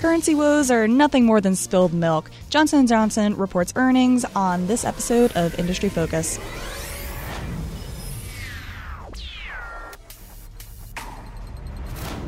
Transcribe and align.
currency 0.00 0.34
woes 0.34 0.70
are 0.70 0.88
nothing 0.88 1.26
more 1.26 1.42
than 1.42 1.54
spilled 1.54 1.92
milk. 1.92 2.30
Johnson 2.48 2.86
& 2.86 2.88
Johnson 2.88 3.36
reports 3.36 3.74
earnings 3.76 4.24
on 4.34 4.66
this 4.66 4.82
episode 4.82 5.30
of 5.36 5.58
Industry 5.58 5.90
Focus. 5.90 6.38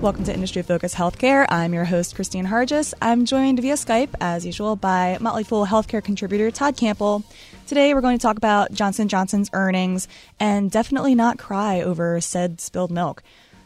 Welcome 0.03 0.25
to 0.25 0.35
Industry 0.35 0.61
Focus 0.61 0.95
Healthcare. 0.95 1.47
I'm 1.49 1.73
your 1.73 1.87
host, 1.87 2.15
Kristine 2.15 2.47
Harjes. 2.47 2.93
I'm 3.01 3.25
joined 3.25 3.61
via 3.61 3.75
Skype, 3.75 4.11
as 4.21 4.45
usual, 4.45 4.77
by 4.77 5.17
Motley 5.19 5.45
Fool 5.45 5.65
healthcare 5.65 6.05
contributor 6.05 6.51
Todd 6.51 6.77
Campbell. 6.77 7.25
Today, 7.67 7.95
we're 7.95 8.03
going 8.03 8.19
to 8.19 8.23
talk 8.23 8.37
about 8.37 8.73
Johnson 8.73 9.09
Johnson's 9.09 9.49
earnings 9.55 10.09
and 10.39 10.71
definitely 10.71 11.15
not 11.15 11.39
cry 11.39 11.81
over 11.81 12.21
said 12.21 12.61
spilled 12.61 12.91
milk. 12.91 13.23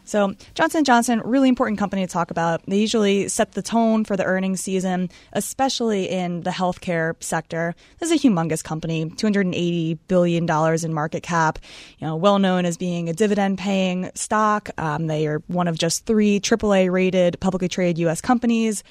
So 0.07 0.33
Johnson 0.55 0.85
Johnson, 0.85 1.21
really 1.25 1.49
important 1.49 1.77
company 1.77 2.05
to 2.05 2.11
talk 2.11 2.31
about. 2.31 2.65
They 2.65 2.77
usually 2.77 3.27
set 3.27 3.51
the 3.51 3.61
tone 3.61 4.05
for 4.05 4.15
the 4.15 4.23
earnings 4.23 4.61
season, 4.61 5.09
especially 5.33 6.09
in 6.09 6.41
the 6.41 6.49
healthcare 6.49 7.21
sector. 7.21 7.75
This 7.99 8.09
is 8.11 8.23
a 8.23 8.27
humongous 8.27 8.63
company, 8.63 9.09
280 9.09 9.95
billion 10.07 10.45
dollars 10.45 10.85
in 10.85 10.93
market 10.93 11.23
cap. 11.23 11.59
You 11.99 12.07
know, 12.07 12.15
well 12.15 12.39
known 12.39 12.65
as 12.65 12.77
being 12.77 13.09
a 13.09 13.13
dividend-paying 13.13 14.11
stock. 14.15 14.69
Um, 14.77 15.07
they 15.07 15.27
are 15.27 15.43
one 15.47 15.67
of 15.67 15.77
just 15.77 16.05
three 16.05 16.39
AAA 16.39 16.89
rated 16.89 17.39
publicly 17.41 17.67
traded 17.67 17.97
U.S. 17.99 18.21
companies. 18.21 18.83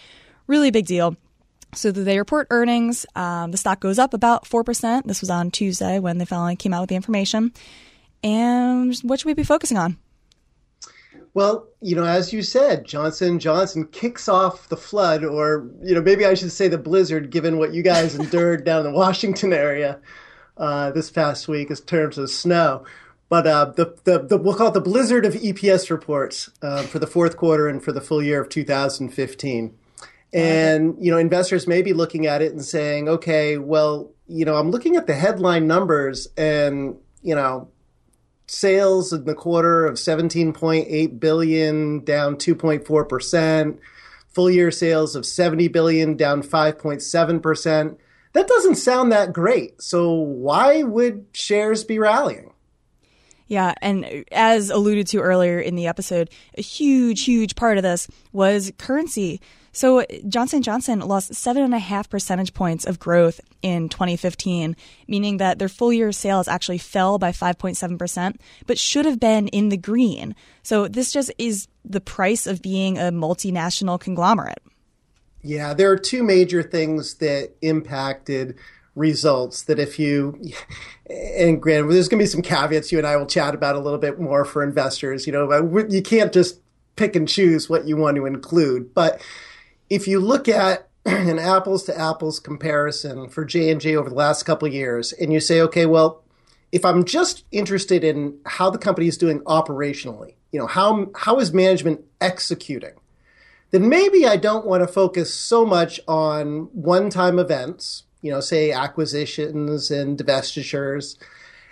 Really 0.46 0.70
big 0.70 0.86
deal. 0.86 1.16
So 1.74 1.90
they 1.92 2.18
report 2.18 2.46
earnings. 2.50 3.06
Um, 3.16 3.50
the 3.50 3.58
stock 3.58 3.80
goes 3.80 3.98
up 3.98 4.14
about 4.14 4.44
4%. 4.44 5.04
This 5.04 5.20
was 5.20 5.30
on 5.30 5.50
Tuesday 5.50 5.98
when 5.98 6.18
they 6.18 6.24
finally 6.24 6.56
came 6.56 6.74
out 6.74 6.82
with 6.82 6.90
the 6.90 6.96
information. 6.96 7.52
And 8.22 8.96
what 8.98 9.20
should 9.20 9.26
we 9.26 9.34
be 9.34 9.42
focusing 9.42 9.76
on? 9.76 9.98
Well, 11.36 11.68
you 11.82 11.94
know, 11.94 12.06
as 12.06 12.32
you 12.32 12.40
said, 12.40 12.86
Johnson 12.86 13.38
Johnson 13.38 13.88
kicks 13.88 14.26
off 14.26 14.70
the 14.70 14.76
flood, 14.78 15.22
or 15.22 15.68
you 15.82 15.94
know, 15.94 16.00
maybe 16.00 16.24
I 16.24 16.32
should 16.32 16.50
say 16.50 16.66
the 16.66 16.78
blizzard, 16.78 17.28
given 17.28 17.58
what 17.58 17.74
you 17.74 17.82
guys 17.82 18.14
endured 18.14 18.64
down 18.64 18.86
in 18.86 18.92
the 18.92 18.98
Washington 18.98 19.52
area 19.52 20.00
uh, 20.56 20.92
this 20.92 21.10
past 21.10 21.46
week 21.46 21.68
in 21.68 21.76
terms 21.76 22.16
of 22.16 22.30
snow. 22.30 22.86
But 23.28 23.46
uh, 23.46 23.66
the, 23.76 23.94
the, 24.04 24.20
the 24.20 24.38
we'll 24.38 24.54
call 24.54 24.68
it 24.68 24.72
the 24.72 24.80
blizzard 24.80 25.26
of 25.26 25.34
EPS 25.34 25.90
reports 25.90 26.48
uh, 26.62 26.84
for 26.84 26.98
the 26.98 27.06
fourth 27.06 27.36
quarter 27.36 27.68
and 27.68 27.84
for 27.84 27.92
the 27.92 28.00
full 28.00 28.22
year 28.22 28.40
of 28.40 28.48
2015. 28.48 29.76
And 30.32 30.96
you 30.98 31.10
know, 31.10 31.18
investors 31.18 31.66
may 31.66 31.82
be 31.82 31.92
looking 31.92 32.24
at 32.24 32.40
it 32.40 32.52
and 32.52 32.64
saying, 32.64 33.10
okay, 33.10 33.58
well, 33.58 34.10
you 34.26 34.46
know, 34.46 34.56
I'm 34.56 34.70
looking 34.70 34.96
at 34.96 35.06
the 35.06 35.14
headline 35.14 35.66
numbers, 35.66 36.28
and 36.38 36.96
you 37.20 37.34
know, 37.34 37.68
sales 38.46 39.12
in 39.12 39.24
the 39.24 39.34
quarter 39.34 39.86
of 39.86 39.94
17.8 39.94 41.20
billion 41.20 42.04
down 42.04 42.36
2.4% 42.36 43.78
full 44.28 44.50
year 44.50 44.70
sales 44.70 45.16
of 45.16 45.24
70 45.26 45.68
billion 45.68 46.16
down 46.16 46.42
5.7% 46.42 47.96
that 48.36 48.48
doesn't 48.48 48.74
sound 48.74 49.12
that 49.12 49.32
great. 49.32 49.80
So 49.80 50.12
why 50.12 50.82
would 50.82 51.24
shares 51.32 51.84
be 51.84 51.98
rallying? 51.98 52.52
Yeah, 53.46 53.72
and 53.80 54.26
as 54.30 54.68
alluded 54.68 55.06
to 55.08 55.20
earlier 55.20 55.58
in 55.58 55.74
the 55.74 55.86
episode, 55.86 56.28
a 56.58 56.60
huge, 56.60 57.24
huge 57.24 57.54
part 57.54 57.78
of 57.78 57.82
this 57.82 58.08
was 58.32 58.72
currency. 58.76 59.40
So 59.76 60.06
Johnson 60.26 60.62
Johnson 60.62 61.00
lost 61.00 61.34
seven 61.34 61.62
and 61.62 61.74
a 61.74 61.78
half 61.78 62.08
percentage 62.08 62.54
points 62.54 62.86
of 62.86 62.98
growth 62.98 63.42
in 63.60 63.90
2015, 63.90 64.74
meaning 65.06 65.36
that 65.36 65.58
their 65.58 65.68
full 65.68 65.92
year 65.92 66.12
sales 66.12 66.48
actually 66.48 66.78
fell 66.78 67.18
by 67.18 67.30
5.7 67.30 67.98
percent, 67.98 68.40
but 68.66 68.78
should 68.78 69.04
have 69.04 69.20
been 69.20 69.48
in 69.48 69.68
the 69.68 69.76
green. 69.76 70.34
So 70.62 70.88
this 70.88 71.12
just 71.12 71.30
is 71.36 71.68
the 71.84 72.00
price 72.00 72.46
of 72.46 72.62
being 72.62 72.96
a 72.96 73.12
multinational 73.12 74.00
conglomerate. 74.00 74.62
Yeah, 75.42 75.74
there 75.74 75.90
are 75.90 75.98
two 75.98 76.22
major 76.22 76.62
things 76.62 77.16
that 77.16 77.50
impacted 77.60 78.56
results 78.94 79.64
that 79.64 79.78
if 79.78 79.98
you 79.98 80.40
and 81.10 81.60
granted 81.60 81.92
there's 81.92 82.08
going 82.08 82.18
to 82.18 82.22
be 82.22 82.26
some 82.26 82.40
caveats 82.40 82.90
you 82.90 82.96
and 82.96 83.06
I 83.06 83.16
will 83.18 83.26
chat 83.26 83.54
about 83.54 83.76
a 83.76 83.80
little 83.80 83.98
bit 83.98 84.18
more 84.18 84.46
for 84.46 84.62
investors 84.62 85.26
you 85.26 85.34
know 85.34 85.86
you 85.90 86.00
can't 86.00 86.32
just 86.32 86.60
pick 86.96 87.14
and 87.14 87.28
choose 87.28 87.68
what 87.68 87.86
you 87.86 87.94
want 87.98 88.16
to 88.16 88.24
include 88.24 88.94
but 88.94 89.20
if 89.90 90.08
you 90.08 90.20
look 90.20 90.48
at 90.48 90.88
an 91.06 91.38
apples 91.38 91.84
to 91.84 91.98
apples 91.98 92.40
comparison 92.40 93.28
for 93.28 93.44
J&J 93.44 93.96
over 93.96 94.08
the 94.08 94.14
last 94.14 94.42
couple 94.44 94.68
years 94.68 95.12
and 95.12 95.32
you 95.32 95.40
say 95.40 95.60
okay 95.62 95.86
well 95.86 96.22
if 96.72 96.84
I'm 96.84 97.04
just 97.04 97.44
interested 97.52 98.02
in 98.02 98.38
how 98.44 98.70
the 98.70 98.78
company 98.78 99.06
is 99.06 99.18
doing 99.18 99.40
operationally 99.40 100.34
you 100.52 100.58
know 100.58 100.66
how 100.66 101.10
how 101.14 101.38
is 101.38 101.52
management 101.52 102.04
executing 102.20 102.94
then 103.70 103.88
maybe 103.88 104.26
I 104.26 104.36
don't 104.36 104.66
want 104.66 104.82
to 104.82 104.88
focus 104.88 105.32
so 105.32 105.64
much 105.64 106.00
on 106.08 106.68
one-time 106.72 107.38
events 107.38 108.04
you 108.26 108.32
know 108.32 108.40
say 108.40 108.72
acquisitions 108.72 109.90
and 109.90 110.18
divestitures. 110.18 111.16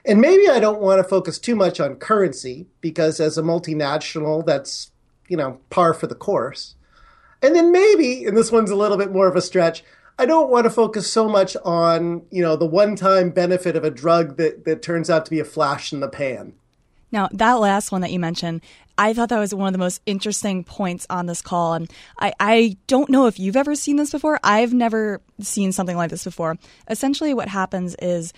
And 0.07 0.21
maybe 0.21 0.49
I 0.49 0.61
don't 0.61 0.81
want 0.81 0.99
to 0.99 1.09
focus 1.09 1.39
too 1.39 1.57
much 1.57 1.81
on 1.81 1.97
currency 1.97 2.67
because 2.81 3.21
as 3.21 3.37
a 3.37 3.43
multinational 3.43 4.47
that's 4.47 4.93
you 5.29 5.37
know 5.37 5.61
par 5.71 5.95
for 5.95 6.07
the 6.07 6.15
course 6.15 6.77
and 7.45 7.55
then 7.55 7.71
maybe, 7.71 8.25
and 8.25 8.37
this 8.37 8.51
one's 8.51 8.71
a 8.71 8.77
little 8.77 8.97
bit 8.97 9.13
more 9.13 9.29
of 9.29 9.37
a 9.37 9.43
stretch, 9.43 9.85
I 10.19 10.27
don't 10.27 10.51
want 10.51 10.65
to 10.65 10.71
focus 10.71 11.13
so 11.13 11.29
much 11.29 11.57
on, 11.65 12.23
you 12.31 12.43
know, 12.43 12.57
the 12.57 12.67
one-time 12.67 13.31
benefit 13.31 13.77
of 13.77 13.85
a 13.85 13.91
drug 13.91 14.37
that, 14.37 14.65
that 14.65 14.81
turns 14.81 15.11
out 15.11 15.25
to 15.25 15.31
be 15.31 15.41
a 15.41 15.45
flash 15.45 15.93
in 15.93 16.01
the 16.01 16.09
pan. 16.09 16.55
Now, 17.11 17.29
that 17.33 17.55
last 17.55 17.93
one 17.93 18.01
that 18.01 18.11
you 18.11 18.19
mentioned, 18.19 18.61
I 18.97 19.13
thought 19.13 19.29
that 19.29 19.39
was 19.39 19.55
one 19.55 19.69
of 19.69 19.73
the 19.73 19.79
most 19.79 20.01
interesting 20.07 20.65
points 20.65 21.07
on 21.11 21.27
this 21.27 21.43
call. 21.43 21.75
And 21.75 21.91
I, 22.19 22.33
I 22.41 22.77
don't 22.87 23.11
know 23.11 23.27
if 23.27 23.39
you've 23.39 23.57
ever 23.57 23.75
seen 23.75 23.97
this 23.97 24.11
before. 24.11 24.41
I've 24.43 24.73
never 24.73 25.21
seen 25.41 25.73
something 25.73 25.97
like 25.97 26.11
this 26.11 26.25
before. 26.25 26.57
Essentially, 26.89 27.35
what 27.35 27.49
happens 27.49 27.95
is 27.97 28.33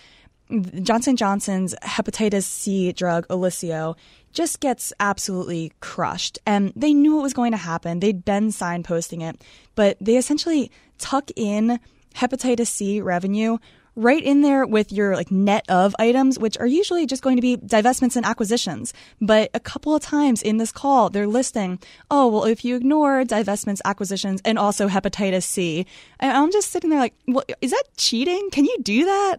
Johnson 0.82 1.16
Johnson's 1.16 1.74
hepatitis 1.82 2.44
C 2.44 2.92
drug 2.92 3.26
Olysio 3.28 3.96
just 4.36 4.60
gets 4.60 4.92
absolutely 5.00 5.72
crushed. 5.80 6.38
And 6.46 6.72
they 6.76 6.94
knew 6.94 7.18
it 7.18 7.22
was 7.22 7.34
going 7.34 7.50
to 7.50 7.56
happen. 7.58 7.98
They'd 7.98 8.24
been 8.24 8.48
signposting 8.48 9.28
it, 9.28 9.42
but 9.74 9.96
they 10.00 10.16
essentially 10.16 10.70
tuck 10.98 11.30
in 11.34 11.80
hepatitis 12.14 12.68
C 12.68 13.00
revenue 13.00 13.58
right 13.98 14.22
in 14.22 14.42
there 14.42 14.66
with 14.66 14.92
your 14.92 15.16
like 15.16 15.30
net 15.30 15.64
of 15.70 15.96
items, 15.98 16.38
which 16.38 16.58
are 16.58 16.66
usually 16.66 17.06
just 17.06 17.22
going 17.22 17.36
to 17.36 17.42
be 17.42 17.56
divestments 17.56 18.14
and 18.14 18.26
acquisitions. 18.26 18.92
But 19.22 19.50
a 19.54 19.60
couple 19.60 19.94
of 19.94 20.02
times 20.02 20.42
in 20.42 20.58
this 20.58 20.70
call, 20.70 21.08
they're 21.08 21.26
listing, 21.26 21.78
oh, 22.10 22.28
well, 22.28 22.44
if 22.44 22.62
you 22.62 22.76
ignore 22.76 23.24
divestments, 23.24 23.80
acquisitions, 23.86 24.42
and 24.44 24.58
also 24.58 24.86
hepatitis 24.86 25.44
C, 25.44 25.86
I'm 26.20 26.52
just 26.52 26.70
sitting 26.70 26.90
there 26.90 26.98
like, 27.00 27.14
well, 27.26 27.44
is 27.62 27.70
that 27.70 27.84
cheating? 27.96 28.50
Can 28.50 28.66
you 28.66 28.76
do 28.82 29.06
that? 29.06 29.38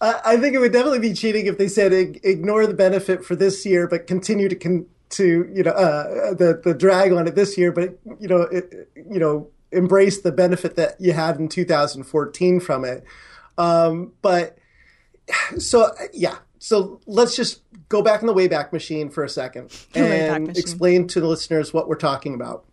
I 0.00 0.36
think 0.36 0.54
it 0.54 0.58
would 0.58 0.72
definitely 0.72 0.98
be 0.98 1.14
cheating 1.14 1.46
if 1.46 1.58
they 1.58 1.68
said 1.68 1.92
ignore 1.92 2.66
the 2.66 2.74
benefit 2.74 3.24
for 3.24 3.36
this 3.36 3.64
year, 3.64 3.86
but 3.86 4.06
continue 4.06 4.48
to 4.48 4.56
con- 4.56 4.86
to 5.10 5.50
you 5.54 5.62
know 5.62 5.70
uh, 5.70 6.34
the 6.34 6.60
the 6.62 6.74
drag 6.74 7.12
on 7.12 7.26
it 7.26 7.34
this 7.34 7.56
year, 7.56 7.72
but 7.72 7.98
you 8.18 8.28
know 8.28 8.42
it, 8.42 8.88
you 8.94 9.18
know 9.18 9.48
embrace 9.70 10.20
the 10.20 10.32
benefit 10.32 10.76
that 10.76 11.00
you 11.00 11.12
had 11.12 11.38
in 11.38 11.48
2014 11.48 12.60
from 12.60 12.84
it. 12.84 13.04
Um, 13.56 14.12
but 14.22 14.58
so 15.58 15.90
yeah, 16.12 16.38
so 16.58 17.00
let's 17.06 17.36
just 17.36 17.62
go 17.88 18.02
back 18.02 18.20
in 18.20 18.26
the 18.26 18.34
Wayback 18.34 18.72
Machine 18.72 19.10
for 19.10 19.24
a 19.24 19.28
second 19.28 19.70
and 19.94 20.56
explain 20.56 21.06
to 21.08 21.20
the 21.20 21.26
listeners 21.26 21.72
what 21.72 21.88
we're 21.88 21.96
talking 21.96 22.34
about. 22.34 22.64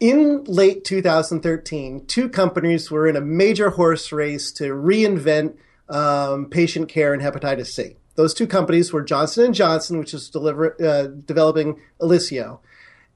In 0.00 0.42
late 0.44 0.84
2013, 0.84 2.06
two 2.06 2.28
companies 2.28 2.90
were 2.90 3.06
in 3.06 3.14
a 3.14 3.20
major 3.20 3.70
horse 3.70 4.10
race 4.10 4.50
to 4.52 4.72
reinvent 4.72 5.56
um, 5.92 6.46
patient 6.46 6.88
care 6.88 7.12
and 7.12 7.22
hepatitis 7.22 7.66
C. 7.66 7.96
Those 8.14 8.34
two 8.34 8.46
companies 8.46 8.92
were 8.92 9.02
Johnson 9.02 9.44
and 9.44 9.54
Johnson, 9.54 9.98
which 9.98 10.12
is 10.12 10.28
deliver, 10.28 10.76
uh, 10.82 11.08
developing 11.24 11.80
Olysio, 12.00 12.60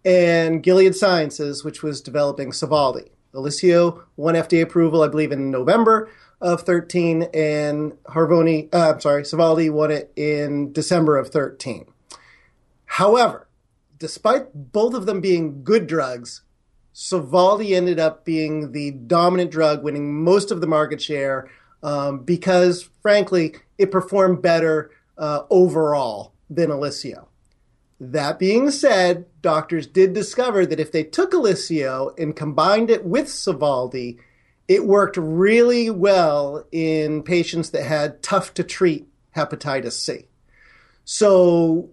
and 0.04 0.62
Gilead 0.62 0.94
Sciences, 0.94 1.64
which 1.64 1.82
was 1.82 2.00
developing 2.00 2.50
Sovaldi. 2.50 3.08
Olysio 3.34 4.02
won 4.16 4.34
FDA 4.34 4.62
approval, 4.62 5.02
I 5.02 5.08
believe, 5.08 5.32
in 5.32 5.50
November 5.50 6.10
of 6.40 6.62
13, 6.62 7.24
and 7.34 7.92
Harvoni, 8.04 8.72
uh, 8.74 8.92
I'm 8.92 9.00
sorry, 9.00 9.22
Sovaldi 9.22 9.70
won 9.70 9.90
it 9.90 10.12
in 10.16 10.72
December 10.72 11.16
of 11.16 11.28
13. 11.28 11.86
However, 12.84 13.48
despite 13.98 14.72
both 14.72 14.94
of 14.94 15.06
them 15.06 15.20
being 15.20 15.64
good 15.64 15.86
drugs, 15.86 16.42
Sovaldi 16.94 17.74
ended 17.74 17.98
up 17.98 18.24
being 18.24 18.72
the 18.72 18.90
dominant 18.90 19.50
drug, 19.50 19.82
winning 19.82 20.22
most 20.22 20.50
of 20.50 20.60
the 20.60 20.66
market 20.66 21.00
share 21.02 21.50
um, 21.82 22.20
because, 22.20 22.88
frankly, 23.02 23.56
it 23.78 23.90
performed 23.90 24.42
better 24.42 24.90
uh, 25.18 25.42
overall 25.50 26.32
than 26.48 26.70
Olysio. 26.70 27.26
That 27.98 28.38
being 28.38 28.70
said, 28.70 29.24
doctors 29.40 29.86
did 29.86 30.12
discover 30.12 30.66
that 30.66 30.80
if 30.80 30.92
they 30.92 31.02
took 31.02 31.32
Olysio 31.32 32.18
and 32.18 32.36
combined 32.36 32.90
it 32.90 33.04
with 33.04 33.26
Sovaldi, 33.26 34.18
it 34.68 34.84
worked 34.84 35.16
really 35.16 35.88
well 35.88 36.66
in 36.72 37.22
patients 37.22 37.70
that 37.70 37.84
had 37.84 38.22
tough 38.22 38.52
to 38.54 38.64
treat 38.64 39.06
hepatitis 39.34 39.92
C. 39.92 40.26
So 41.04 41.90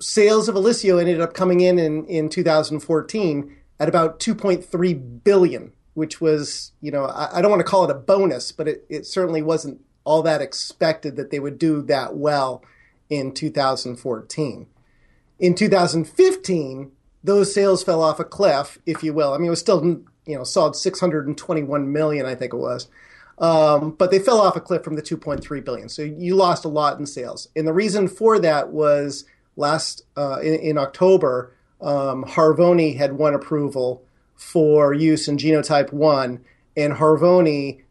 sales 0.00 0.48
of 0.48 0.54
Olysio 0.54 0.98
ended 0.98 1.20
up 1.20 1.34
coming 1.34 1.60
in, 1.60 1.78
in 1.78 2.06
in 2.06 2.28
2014 2.28 3.56
at 3.78 3.88
about 3.88 4.20
2.3 4.20 5.24
billion, 5.24 5.72
which 5.94 6.20
was, 6.20 6.72
you 6.80 6.90
know, 6.90 7.06
I, 7.06 7.38
I 7.38 7.42
don't 7.42 7.50
want 7.50 7.60
to 7.60 7.64
call 7.64 7.84
it 7.84 7.90
a 7.90 7.94
bonus, 7.94 8.52
but 8.52 8.68
it, 8.68 8.84
it 8.88 9.06
certainly 9.06 9.42
wasn't 9.42 9.80
all 10.04 10.22
that 10.22 10.42
expected 10.42 11.16
that 11.16 11.30
they 11.30 11.40
would 11.40 11.58
do 11.58 11.82
that 11.82 12.16
well 12.16 12.62
in 13.08 13.32
2014. 13.32 14.66
In 15.38 15.54
2015, 15.54 16.92
those 17.22 17.54
sales 17.54 17.82
fell 17.82 18.02
off 18.02 18.20
a 18.20 18.24
cliff, 18.24 18.78
if 18.86 19.02
you 19.02 19.12
will. 19.12 19.32
I 19.32 19.38
mean, 19.38 19.46
it 19.46 19.50
was 19.50 19.60
still, 19.60 19.82
you 19.84 20.36
know, 20.36 20.44
solid 20.44 20.76
621 20.76 21.92
million, 21.92 22.26
I 22.26 22.34
think 22.34 22.52
it 22.52 22.58
was. 22.58 22.88
Um, 23.38 23.92
but 23.92 24.10
they 24.10 24.18
fell 24.18 24.40
off 24.40 24.56
a 24.56 24.60
cliff 24.60 24.84
from 24.84 24.94
the 24.94 25.02
2.3 25.02 25.64
billion. 25.64 25.88
So 25.88 26.02
you 26.02 26.36
lost 26.36 26.64
a 26.64 26.68
lot 26.68 26.98
in 26.98 27.06
sales. 27.06 27.48
And 27.56 27.66
the 27.66 27.72
reason 27.72 28.06
for 28.06 28.38
that 28.38 28.68
was 28.70 29.24
last 29.56 30.04
uh, 30.16 30.38
in, 30.40 30.54
in, 30.54 30.78
October, 30.78 31.52
um, 31.80 32.24
Harvoni 32.24 32.96
had 32.96 33.14
won 33.14 33.34
approval 33.34 34.04
for 34.36 34.92
use 34.92 35.28
in 35.28 35.36
genotype 35.36 35.92
1, 35.92 36.44
and 36.76 36.94
Harvoni 36.94 37.82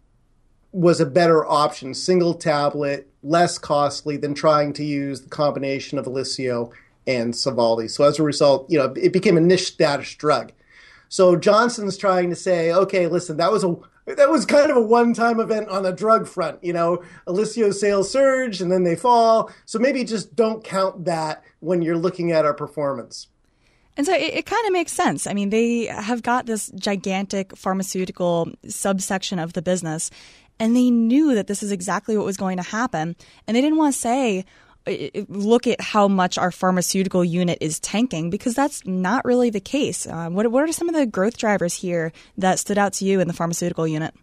was 0.72 1.00
a 1.00 1.06
better 1.06 1.46
option, 1.46 1.94
single 1.94 2.34
tablet, 2.34 3.08
less 3.22 3.58
costly 3.58 4.18
than 4.18 4.34
trying 4.34 4.74
to 4.74 4.84
use 4.84 5.22
the 5.22 5.30
combination 5.30 5.98
of 5.98 6.06
Olysio 6.06 6.72
and 7.06 7.34
Sovaldi. 7.34 7.90
So 7.90 8.04
as 8.04 8.20
a 8.20 8.24
result, 8.24 8.70
you 8.70 8.78
know, 8.78 8.94
it 8.96 9.14
became 9.14 9.38
a 9.38 9.42
niche 9.42 9.68
status 9.68 10.16
drug. 10.16 10.52
So 11.10 11.36
Johnson's 11.36 11.98
trying 11.98 12.32
to 12.32 12.36
say, 12.36 12.74
okay, 12.74 13.08
listen, 13.08 13.38
that 13.38 13.52
was 13.52 13.64
a 13.64 13.76
that 14.06 14.30
was 14.30 14.46
kind 14.46 14.70
of 14.70 14.76
a 14.76 14.82
one-time 14.82 15.40
event 15.40 15.70
on 15.70 15.84
the 15.84 15.92
drug 15.94 16.28
front. 16.28 16.62
You 16.64 16.74
know, 16.74 17.04
Olysio 17.26 17.74
sales 17.74 18.12
surge 18.12 18.60
and 18.62 18.72
then 18.72 18.84
they 18.84 18.96
fall. 18.96 19.50
So 19.66 19.80
maybe 19.80 20.04
just 20.04 20.36
don't 20.36 20.64
count 20.64 21.06
that 21.06 21.44
when 21.60 21.82
you're 21.82 21.98
looking 21.98 22.32
at 22.32 22.46
our 22.46 22.54
performance. 22.54 23.28
And 23.96 24.06
so 24.06 24.14
it, 24.14 24.34
it 24.34 24.46
kind 24.46 24.66
of 24.66 24.74
makes 24.74 24.92
sense. 24.92 25.28
I 25.28 25.34
mean, 25.34 25.50
they 25.50 25.86
have 25.86 26.24
got 26.24 26.46
this 26.46 26.72
gigantic 26.76 27.56
pharmaceutical 27.56 28.52
subsection 28.68 29.40
of 29.40 29.54
the 29.54 29.62
business, 29.62 30.10
and 30.60 30.76
they 30.76 30.90
knew 30.90 31.36
that 31.36 31.48
this 31.48 31.64
is 31.64 31.72
exactly 31.72 32.18
what 32.18 32.26
was 32.26 32.38
going 32.38 32.58
to 32.58 32.64
happen. 32.64 33.16
And 33.48 33.56
they 33.56 33.62
didn't 33.62 33.78
want 33.78 33.94
to 33.94 34.00
say, 34.00 34.46
look 35.30 35.66
at 35.68 35.80
how 35.80 36.08
much 36.08 36.38
our 36.38 36.52
pharmaceutical 36.52 37.24
unit 37.24 37.58
is 37.62 37.80
tanking 37.80 38.30
because 38.30 38.54
that's 38.54 38.86
not 38.86 39.24
really 39.26 39.50
the 39.50 39.62
case. 39.62 40.06
Uh, 40.06 40.30
what, 40.30 40.52
what 40.52 40.68
are 40.68 40.72
some 40.74 40.90
of 40.90 40.96
the 40.96 41.06
growth 41.06 41.38
drivers 41.38 41.74
here 41.74 42.12
that 42.38 42.60
stood 42.60 42.78
out 42.78 42.94
to 42.94 43.06
you 43.06 43.20
in 43.20 43.28
the 43.28 43.34
pharmaceutical 43.34 43.88
unit? 43.88 44.14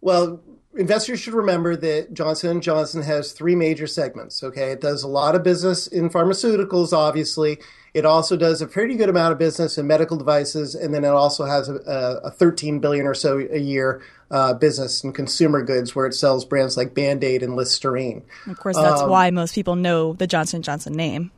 Well, 0.00 0.40
investors 0.76 1.20
should 1.20 1.34
remember 1.34 1.76
that 1.76 2.14
Johnson 2.14 2.60
& 2.60 2.62
Johnson 2.62 3.02
has 3.02 3.32
three 3.32 3.54
major 3.54 3.86
segments, 3.86 4.42
okay? 4.42 4.70
It 4.70 4.80
does 4.80 5.02
a 5.02 5.08
lot 5.08 5.34
of 5.34 5.42
business 5.42 5.86
in 5.86 6.10
pharmaceuticals 6.10 6.92
obviously. 6.92 7.58
It 7.92 8.04
also 8.04 8.36
does 8.36 8.62
a 8.62 8.66
pretty 8.66 8.94
good 8.94 9.08
amount 9.08 9.32
of 9.32 9.38
business 9.38 9.76
in 9.76 9.86
medical 9.86 10.16
devices 10.16 10.74
and 10.74 10.94
then 10.94 11.04
it 11.04 11.08
also 11.08 11.44
has 11.44 11.68
a, 11.68 12.20
a 12.24 12.30
13 12.30 12.78
billion 12.78 13.06
or 13.06 13.14
so 13.14 13.38
a 13.38 13.58
year 13.58 14.02
uh, 14.30 14.54
business 14.54 15.02
in 15.02 15.12
consumer 15.12 15.62
goods 15.62 15.96
where 15.96 16.06
it 16.06 16.14
sells 16.14 16.44
brands 16.44 16.76
like 16.76 16.94
Band-Aid 16.94 17.42
and 17.42 17.56
Listerine. 17.56 18.24
Of 18.46 18.58
course, 18.58 18.76
that's 18.76 19.02
um, 19.02 19.10
why 19.10 19.30
most 19.30 19.54
people 19.54 19.74
know 19.74 20.12
the 20.12 20.28
Johnson 20.28 20.62
& 20.62 20.62
Johnson 20.62 20.92
name. 20.92 21.32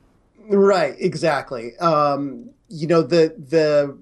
Right, 0.49 0.95
exactly. 0.99 1.77
Um, 1.79 2.51
you 2.69 2.87
know, 2.87 3.03
the 3.03 3.35
the 3.39 3.97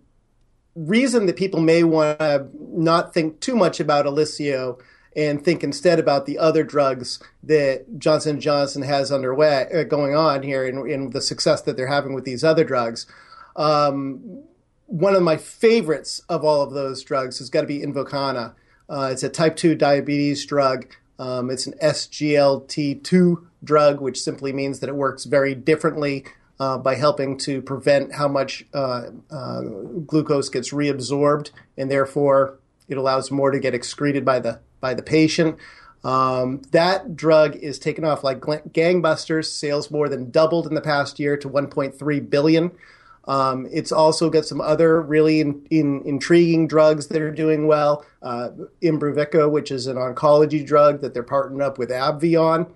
reason 0.74 1.26
that 1.26 1.36
people 1.36 1.60
may 1.60 1.84
want 1.84 2.18
to 2.18 2.48
not 2.56 3.12
think 3.12 3.40
too 3.40 3.54
much 3.54 3.80
about 3.80 4.06
Olysio 4.06 4.80
and 5.16 5.44
think 5.44 5.64
instead 5.64 5.98
about 5.98 6.26
the 6.26 6.38
other 6.38 6.62
drugs 6.62 7.18
that 7.42 7.98
Johnson 7.98 8.32
and 8.32 8.42
Johnson 8.42 8.82
has 8.82 9.10
underway 9.10 9.66
uh, 9.74 9.82
going 9.84 10.14
on 10.14 10.42
here 10.42 10.64
and, 10.64 11.12
the 11.12 11.20
success 11.20 11.60
that 11.62 11.76
they're 11.76 11.88
having 11.88 12.14
with 12.14 12.24
these 12.24 12.44
other 12.44 12.64
drugs. 12.64 13.06
Um, 13.56 14.44
one 14.86 15.14
of 15.14 15.22
my 15.22 15.36
favorites 15.36 16.20
of 16.28 16.44
all 16.44 16.62
of 16.62 16.72
those 16.72 17.02
drugs 17.02 17.38
has 17.38 17.50
got 17.50 17.62
to 17.62 17.66
be 17.66 17.80
Invokana. 17.80 18.54
Uh, 18.88 19.10
it's 19.12 19.22
a 19.22 19.28
type 19.28 19.56
2 19.56 19.74
diabetes 19.74 20.44
drug. 20.46 20.86
Um, 21.18 21.50
it's 21.50 21.66
an 21.66 21.74
SGLT2 21.82 23.44
drug, 23.62 24.00
which 24.00 24.20
simply 24.20 24.52
means 24.52 24.80
that 24.80 24.88
it 24.88 24.96
works 24.96 25.24
very 25.24 25.54
differently 25.54 26.24
uh, 26.58 26.78
by 26.78 26.94
helping 26.94 27.38
to 27.38 27.62
prevent 27.62 28.14
how 28.14 28.28
much 28.28 28.64
uh, 28.74 29.04
uh 29.30 29.60
glucose 30.06 30.48
gets 30.48 30.72
reabsorbed, 30.72 31.50
and 31.76 31.90
therefore 31.90 32.59
it 32.90 32.98
allows 32.98 33.30
more 33.30 33.50
to 33.50 33.58
get 33.58 33.74
excreted 33.74 34.24
by 34.24 34.40
the 34.40 34.60
by 34.80 34.92
the 34.92 35.02
patient. 35.02 35.56
Um, 36.02 36.62
that 36.72 37.16
drug 37.16 37.56
is 37.56 37.78
taken 37.78 38.04
off 38.04 38.24
like 38.24 38.40
gangbusters. 38.40 39.46
Sales 39.46 39.90
more 39.90 40.08
than 40.08 40.30
doubled 40.30 40.66
in 40.66 40.74
the 40.74 40.80
past 40.80 41.18
year 41.18 41.36
to 41.36 41.48
1.3 41.48 42.30
billion. 42.30 42.72
Um, 43.26 43.68
it's 43.70 43.92
also 43.92 44.30
got 44.30 44.46
some 44.46 44.60
other 44.60 45.00
really 45.00 45.40
in, 45.40 45.66
in, 45.70 46.02
intriguing 46.06 46.66
drugs 46.66 47.08
that 47.08 47.20
are 47.20 47.30
doing 47.30 47.66
well. 47.66 48.04
Uh, 48.22 48.50
Imbruvica, 48.82 49.50
which 49.50 49.70
is 49.70 49.86
an 49.86 49.96
oncology 49.96 50.66
drug 50.66 51.02
that 51.02 51.12
they're 51.12 51.22
partnering 51.22 51.62
up 51.62 51.78
with 51.78 51.90
AbbVie 51.90 52.40
on. 52.40 52.66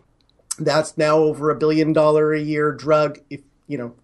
That's 0.58 0.96
now 0.99 1.17
over 1.17 1.50
a 1.50 1.56
billion 1.56 1.93
dollar 1.93 2.32
a 2.32 2.40
year 2.40 2.72
drug, 2.72 3.19
if 3.31 3.40
you 3.67 3.78
know, 3.78 3.94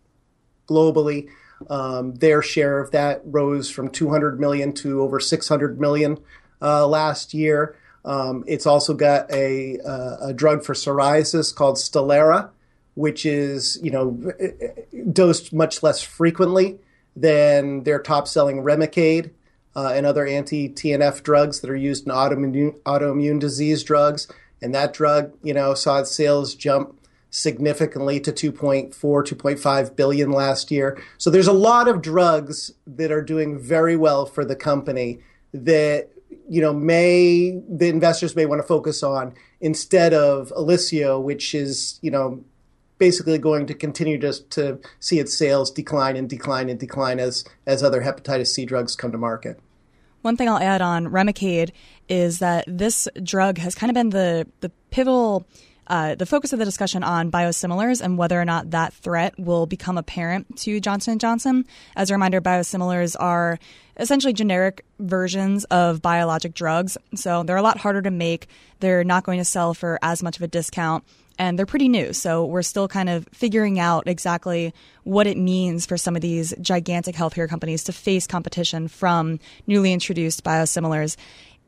globally. 0.66 1.28
Um, 1.68 2.14
their 2.14 2.42
share 2.42 2.78
of 2.78 2.90
that 2.92 3.20
rose 3.24 3.68
from 3.70 3.90
200 3.90 4.40
million 4.40 4.72
to 4.74 5.02
over 5.02 5.20
600 5.20 5.80
million 5.80 6.18
uh, 6.62 6.86
last 6.86 7.34
year. 7.34 7.76
Um, 8.04 8.44
it's 8.46 8.66
also 8.66 8.94
got 8.94 9.30
a, 9.30 9.78
uh, 9.80 10.28
a 10.28 10.32
drug 10.32 10.64
for 10.64 10.72
psoriasis 10.72 11.54
called 11.54 11.76
Stelara, 11.76 12.50
which 12.94 13.26
is 13.26 13.78
you 13.82 13.90
know 13.90 14.32
dosed 15.12 15.52
much 15.52 15.82
less 15.82 16.02
frequently 16.02 16.78
than 17.14 17.82
their 17.84 17.98
top 17.98 18.26
selling 18.26 18.62
Remicade 18.62 19.30
uh, 19.76 19.92
and 19.94 20.06
other 20.06 20.26
anti 20.26 20.68
TNF 20.68 21.22
drugs 21.22 21.60
that 21.60 21.70
are 21.70 21.76
used 21.76 22.06
in 22.06 22.12
autoimmune, 22.12 22.78
autoimmune 22.80 23.40
disease 23.40 23.82
drugs. 23.84 24.28
And 24.62 24.74
that 24.74 24.92
drug, 24.92 25.32
you 25.42 25.54
know, 25.54 25.74
saw 25.74 26.00
its 26.00 26.10
sales 26.10 26.54
jump 26.54 26.99
significantly 27.30 28.20
to 28.20 28.32
2.4, 28.32 28.92
2.5 28.92 29.96
billion 29.96 30.30
last 30.30 30.70
year. 30.70 31.00
So 31.16 31.30
there's 31.30 31.46
a 31.46 31.52
lot 31.52 31.88
of 31.88 32.02
drugs 32.02 32.72
that 32.86 33.10
are 33.12 33.22
doing 33.22 33.58
very 33.58 33.96
well 33.96 34.26
for 34.26 34.44
the 34.44 34.56
company 34.56 35.20
that 35.52 36.10
you 36.48 36.60
know 36.60 36.72
may 36.72 37.60
the 37.68 37.88
investors 37.88 38.36
may 38.36 38.46
want 38.46 38.60
to 38.60 38.66
focus 38.66 39.02
on 39.02 39.34
instead 39.60 40.12
of 40.12 40.52
Olysio, 40.56 41.22
which 41.22 41.54
is 41.54 41.98
you 42.02 42.10
know 42.10 42.44
basically 42.98 43.38
going 43.38 43.66
to 43.66 43.74
continue 43.74 44.18
just 44.18 44.50
to 44.50 44.78
see 45.00 45.18
its 45.18 45.36
sales 45.36 45.70
decline 45.70 46.16
and 46.16 46.28
decline 46.28 46.68
and 46.68 46.78
decline 46.78 47.18
as 47.18 47.44
as 47.66 47.82
other 47.82 48.02
hepatitis 48.02 48.48
C 48.48 48.64
drugs 48.64 48.94
come 48.94 49.12
to 49.12 49.18
market. 49.18 49.58
One 50.22 50.36
thing 50.36 50.48
I'll 50.48 50.58
add 50.58 50.82
on 50.82 51.06
Remicade 51.06 51.70
is 52.08 52.40
that 52.40 52.64
this 52.66 53.08
drug 53.22 53.58
has 53.58 53.74
kind 53.74 53.90
of 53.90 53.94
been 53.94 54.10
the 54.10 54.46
the 54.60 54.70
pivotal 54.90 55.46
uh, 55.90 56.14
the 56.14 56.24
focus 56.24 56.52
of 56.52 56.60
the 56.60 56.64
discussion 56.64 57.02
on 57.02 57.32
biosimilars 57.32 58.00
and 58.00 58.16
whether 58.16 58.40
or 58.40 58.44
not 58.44 58.70
that 58.70 58.94
threat 58.94 59.38
will 59.38 59.66
become 59.66 59.98
apparent 59.98 60.56
to 60.56 60.80
Johnson 60.80 61.18
& 61.18 61.20
Johnson. 61.20 61.66
As 61.96 62.10
a 62.10 62.14
reminder, 62.14 62.40
biosimilars 62.40 63.16
are 63.18 63.58
essentially 63.96 64.32
generic 64.32 64.84
versions 65.00 65.64
of 65.64 66.00
biologic 66.00 66.54
drugs, 66.54 66.96
so 67.16 67.42
they're 67.42 67.56
a 67.56 67.62
lot 67.62 67.76
harder 67.76 68.00
to 68.02 68.10
make. 68.10 68.46
They're 68.78 69.02
not 69.02 69.24
going 69.24 69.38
to 69.38 69.44
sell 69.44 69.74
for 69.74 69.98
as 70.00 70.22
much 70.22 70.36
of 70.36 70.42
a 70.42 70.48
discount 70.48 71.04
and 71.40 71.58
they're 71.58 71.64
pretty 71.64 71.88
new. 71.88 72.12
So 72.12 72.44
we're 72.44 72.60
still 72.60 72.86
kind 72.86 73.08
of 73.08 73.26
figuring 73.32 73.80
out 73.80 74.06
exactly 74.06 74.74
what 75.04 75.26
it 75.26 75.38
means 75.38 75.86
for 75.86 75.96
some 75.96 76.14
of 76.14 76.20
these 76.20 76.54
gigantic 76.60 77.16
healthcare 77.16 77.48
companies 77.48 77.82
to 77.84 77.92
face 77.92 78.26
competition 78.26 78.88
from 78.88 79.40
newly 79.66 79.92
introduced 79.92 80.44
biosimilars. 80.44 81.16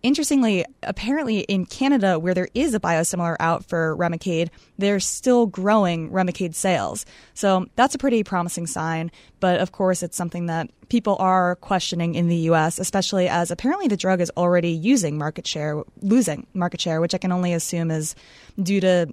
Interestingly, 0.03 0.65
apparently 0.83 1.41
in 1.41 1.65
Canada, 1.65 2.19
where 2.19 2.35
there 2.35 2.49
is 2.55 2.75
a 2.75 2.81
biosimilar 2.81 3.37
out 3.39 3.65
for 3.65 3.97
Remicade, 3.97 4.49
they're 4.77 4.99
still 4.99 5.47
growing 5.47 6.11
Remicade 6.11 6.57
sales. 6.57 7.07
So 7.35 7.67
that's 7.77 7.95
a 7.95 7.99
pretty 7.99 8.25
promising 8.25 8.67
sign. 8.67 9.13
But 9.39 9.61
of 9.61 9.71
course, 9.71 10.03
it's 10.03 10.17
something 10.17 10.47
that 10.47 10.71
people 10.89 11.17
are 11.21 11.55
questioning 11.57 12.17
in 12.17 12.27
the 12.27 12.37
US, 12.51 12.81
especially 12.81 13.29
as 13.29 13.53
apparently 13.53 13.87
the 13.87 13.97
drug 13.97 14.21
is 14.21 14.33
already 14.37 14.71
using 14.71 15.19
market 15.19 15.47
share, 15.47 15.83
losing 16.01 16.49
market 16.53 16.81
share, 16.81 17.01
which 17.01 17.15
I 17.15 17.19
can 17.19 17.31
only 17.31 17.53
assume 17.53 17.93
is 17.93 18.17
due 18.61 18.81
to 18.81 19.07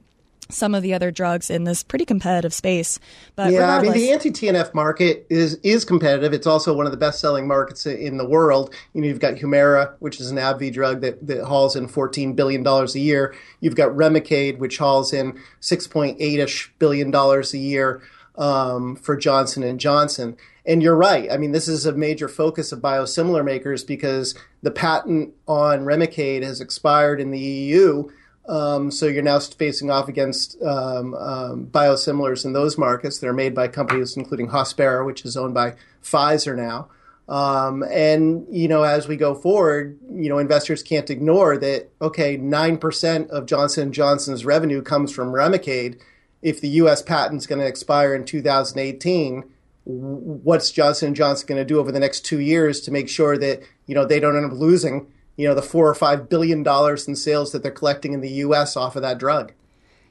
some 0.49 0.73
of 0.73 0.81
the 0.81 0.93
other 0.93 1.11
drugs 1.11 1.49
in 1.49 1.63
this 1.63 1.83
pretty 1.83 2.05
competitive 2.05 2.53
space. 2.53 2.99
But 3.35 3.51
yeah, 3.51 3.77
I 3.77 3.81
mean 3.81 3.93
the 3.93 4.11
anti 4.11 4.31
TNF 4.31 4.73
market 4.73 5.25
is 5.29 5.55
is 5.63 5.85
competitive. 5.85 6.33
It's 6.33 6.47
also 6.47 6.73
one 6.73 6.85
of 6.85 6.91
the 6.91 6.97
best 6.97 7.19
selling 7.19 7.47
markets 7.47 7.85
in 7.85 8.17
the 8.17 8.27
world. 8.27 8.73
You 8.93 9.01
know, 9.01 9.07
you've 9.07 9.19
got 9.19 9.35
Humira, 9.35 9.93
which 9.99 10.19
is 10.19 10.31
an 10.31 10.37
AbbVie 10.37 10.73
drug 10.73 11.01
that, 11.01 11.25
that 11.27 11.45
hauls 11.45 11.75
in 11.75 11.87
fourteen 11.87 12.33
billion 12.33 12.63
dollars 12.63 12.95
a 12.95 12.99
year. 12.99 13.35
You've 13.59 13.75
got 13.75 13.91
Remicade, 13.91 14.57
which 14.57 14.79
hauls 14.79 15.13
in 15.13 15.39
six 15.59 15.87
point 15.87 16.17
eight 16.19 16.39
ish 16.39 16.73
billion 16.79 17.11
dollars 17.11 17.53
a 17.53 17.59
year 17.59 18.01
um, 18.37 18.95
for 18.95 19.15
Johnson 19.15 19.63
and 19.63 19.79
Johnson. 19.79 20.35
And 20.65 20.83
you're 20.83 20.95
right. 20.95 21.31
I 21.31 21.37
mean, 21.37 21.51
this 21.51 21.67
is 21.67 21.85
a 21.85 21.93
major 21.93 22.27
focus 22.27 22.71
of 22.71 22.79
biosimilar 22.79 23.43
makers 23.43 23.83
because 23.83 24.35
the 24.61 24.69
patent 24.69 25.33
on 25.47 25.79
Remicade 25.79 26.43
has 26.43 26.61
expired 26.61 27.19
in 27.19 27.31
the 27.31 27.39
EU 27.39 28.09
um, 28.49 28.89
so 28.89 29.05
you're 29.05 29.21
now 29.21 29.39
facing 29.39 29.91
off 29.91 30.09
against 30.09 30.59
um, 30.63 31.13
um, 31.13 31.67
biosimilars 31.67 32.45
in 32.45 32.53
those 32.53 32.79
markets 32.79 33.19
that 33.19 33.27
are 33.27 33.33
made 33.33 33.53
by 33.53 33.67
companies 33.67 34.17
including 34.17 34.47
Hospira, 34.47 35.05
which 35.05 35.23
is 35.23 35.37
owned 35.37 35.53
by 35.53 35.75
Pfizer 36.03 36.57
now. 36.57 36.89
Um, 37.31 37.83
and 37.83 38.47
you 38.49 38.67
know, 38.67 38.81
as 38.81 39.07
we 39.07 39.17
go 39.17 39.35
forward, 39.35 39.99
you 40.11 40.29
know, 40.29 40.39
investors 40.39 40.81
can't 40.81 41.11
ignore 41.11 41.59
that. 41.59 41.89
Okay, 42.01 42.37
nine 42.37 42.79
percent 42.79 43.29
of 43.29 43.45
Johnson 43.45 43.93
Johnson's 43.93 44.43
revenue 44.45 44.81
comes 44.81 45.11
from 45.11 45.31
Remicade. 45.31 45.99
If 46.41 46.59
the 46.59 46.69
U.S. 46.69 47.03
patent's 47.03 47.45
going 47.45 47.59
to 47.59 47.67
expire 47.67 48.15
in 48.15 48.25
2018, 48.25 49.43
what's 49.83 50.71
Johnson 50.71 51.13
Johnson 51.13 51.45
going 51.45 51.61
to 51.61 51.65
do 51.65 51.79
over 51.79 51.91
the 51.91 51.99
next 51.99 52.21
two 52.21 52.39
years 52.39 52.81
to 52.81 52.91
make 52.91 53.09
sure 53.09 53.37
that 53.37 53.61
you 53.85 53.93
know 53.93 54.05
they 54.05 54.19
don't 54.19 54.35
end 54.35 54.51
up 54.51 54.57
losing 54.57 55.05
you 55.39 55.47
know 55.47 55.55
the 55.55 55.61
four 55.61 55.87
or 55.87 55.95
five 55.95 56.27
billion 56.27 56.63
dollars 56.63 57.07
in 57.07 57.15
sales 57.15 57.53
that 57.53 57.63
they're 57.63 57.71
collecting 57.71 58.11
in 58.11 58.19
the 58.19 58.29
U.S. 58.43 58.75
off 58.75 58.97
of 58.97 59.03
that 59.03 59.17
drug? 59.17 59.53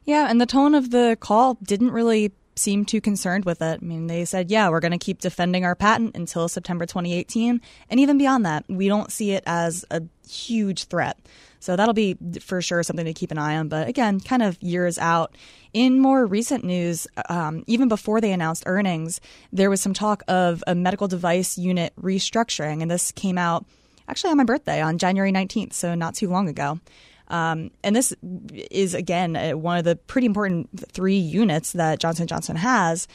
Yeah, 0.07 0.27
and 0.31 0.41
the 0.41 0.47
tone 0.47 0.75
of 0.75 0.91
the 0.91 1.19
call 1.21 1.59
didn't 1.63 1.91
really 1.91 2.33
seem 2.57 2.87
too 2.87 3.03
concerned 3.03 3.45
with 3.45 3.61
it. 3.61 3.81
I 3.83 3.85
mean, 3.85 4.07
they 4.07 4.25
said, 4.25 4.51
yeah, 4.51 4.71
we're 4.71 4.81
going 4.81 4.93
to 4.93 4.99
keep 4.99 5.21
defending 5.21 5.67
our 5.67 5.75
patent 5.75 6.17
until 6.17 6.49
September 6.49 6.87
2018. 6.87 7.61
And 7.91 8.01
even 8.01 8.17
beyond 8.17 8.47
that, 8.47 8.65
we 8.69 8.89
don't 8.89 9.13
see 9.13 9.33
it 9.33 9.45
as 9.47 9.85
a 9.91 10.03
huge 10.27 10.85
threat. 10.85 11.19
So 11.61 11.77
that'll 11.77 11.93
be 11.93 12.17
for 12.41 12.63
sure 12.63 12.83
something 12.83 13.05
to 13.05 13.13
keep 13.13 13.31
an 13.31 13.37
eye 13.37 13.59
on. 13.59 13.69
But 13.69 13.87
again, 13.87 14.21
kind 14.21 14.43
of 14.43 14.61
years 14.63 14.99
out. 14.99 15.37
In 15.75 16.01
more 16.01 16.25
recent 16.25 16.65
news, 16.65 17.07
um, 17.29 17.65
even 17.67 17.89
before 17.89 18.23
they 18.23 18.33
announced 18.33 18.63
earnings, 18.65 19.21
there 19.53 19.69
was 19.69 19.83
some 19.83 19.93
talk 19.93 20.23
of 20.27 20.65
a 20.67 20.75
medical 20.75 21.07
device 21.07 21.59
unit 21.59 21.93
restructuring. 22.01 22.81
And 22.81 22.91
this 22.91 23.13
came 23.13 23.37
out 23.37 23.67
actually 24.09 24.31
on 24.31 24.37
my 24.37 24.45
birthday 24.45 24.81
on 24.81 24.99
January 24.99 25.33
19th, 25.33 25.73
so 25.73 25.95
not 25.95 26.15
too 26.15 26.29
long 26.29 26.49
ago. 26.49 26.81
Um, 27.29 27.71
and 27.85 27.95
this 27.95 28.15
is 28.23 28.95
again 28.95 29.37
uh, 29.37 29.51
one 29.53 29.77
of 29.77 29.85
the 29.85 29.97
pretty 29.97 30.27
important 30.27 30.69
three 30.93 31.19
units 31.19 31.73
that 31.73 32.01
Johnson 32.01 32.27
Johnson 32.27 32.57
has, 32.57 33.07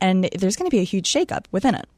and 0.00 0.28
there's 0.38 0.56
going 0.56 0.70
to 0.70 0.74
be 0.74 0.80
a 0.80 0.84
huge 0.84 1.12
shakeup 1.12 1.46
within 1.50 1.74
it. 1.74 1.88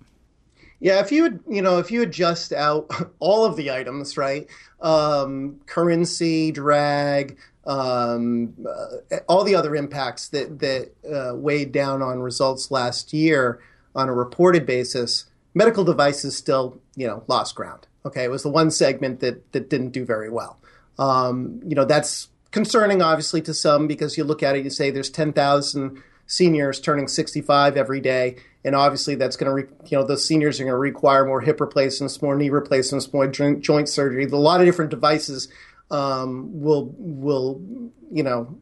Yeah, 0.80 1.00
if 1.00 1.10
you 1.10 1.22
would, 1.24 1.40
you 1.48 1.60
know, 1.60 1.78
if 1.78 1.90
you 1.90 2.02
adjust 2.02 2.52
out 2.52 2.88
all 3.18 3.44
of 3.44 3.56
the 3.56 3.70
items, 3.70 4.16
right? 4.16 4.46
Um, 4.80 5.60
currency, 5.66 6.52
drag, 6.52 7.36
um, 7.66 8.54
uh, 8.66 9.18
all 9.28 9.44
the 9.44 9.56
other 9.56 9.74
impacts 9.74 10.28
that 10.28 10.60
that 10.60 10.92
uh, 11.06 11.34
weighed 11.34 11.72
down 11.72 12.00
on 12.00 12.20
results 12.20 12.70
last 12.70 13.12
year 13.12 13.60
on 13.94 14.08
a 14.08 14.14
reported 14.14 14.64
basis, 14.64 15.26
medical 15.54 15.84
devices 15.84 16.36
still, 16.36 16.80
you 16.94 17.06
know, 17.06 17.24
lost 17.26 17.54
ground. 17.56 17.87
Okay, 18.08 18.24
it 18.24 18.30
was 18.30 18.42
the 18.42 18.50
one 18.50 18.70
segment 18.70 19.20
that 19.20 19.52
that 19.52 19.70
didn't 19.70 19.90
do 19.90 20.04
very 20.04 20.30
well. 20.30 20.58
Um, 20.98 21.60
you 21.64 21.74
know, 21.74 21.84
that's 21.84 22.28
concerning, 22.50 23.02
obviously, 23.02 23.42
to 23.42 23.54
some 23.54 23.86
because 23.86 24.16
you 24.16 24.24
look 24.24 24.42
at 24.42 24.56
it, 24.56 24.64
you 24.64 24.70
say 24.70 24.90
there's 24.90 25.10
10,000 25.10 26.02
seniors 26.26 26.80
turning 26.80 27.08
65 27.08 27.76
every 27.76 28.00
day. 28.00 28.36
And 28.64 28.74
obviously, 28.74 29.14
that's 29.14 29.36
going 29.36 29.48
to, 29.48 29.54
re- 29.54 29.76
you 29.86 29.98
know, 29.98 30.04
those 30.04 30.24
seniors 30.24 30.58
are 30.60 30.64
going 30.64 30.72
to 30.72 30.78
require 30.78 31.24
more 31.24 31.40
hip 31.40 31.60
replacements, 31.60 32.20
more 32.20 32.36
knee 32.36 32.50
replacements, 32.50 33.12
more 33.12 33.26
joint, 33.26 33.88
surgery. 33.88 34.24
A 34.24 34.36
lot 34.36 34.60
of 34.60 34.66
different 34.66 34.90
devices 34.90 35.48
um, 35.90 36.60
will, 36.60 36.92
will, 36.98 37.62
you 38.10 38.22
know, 38.22 38.58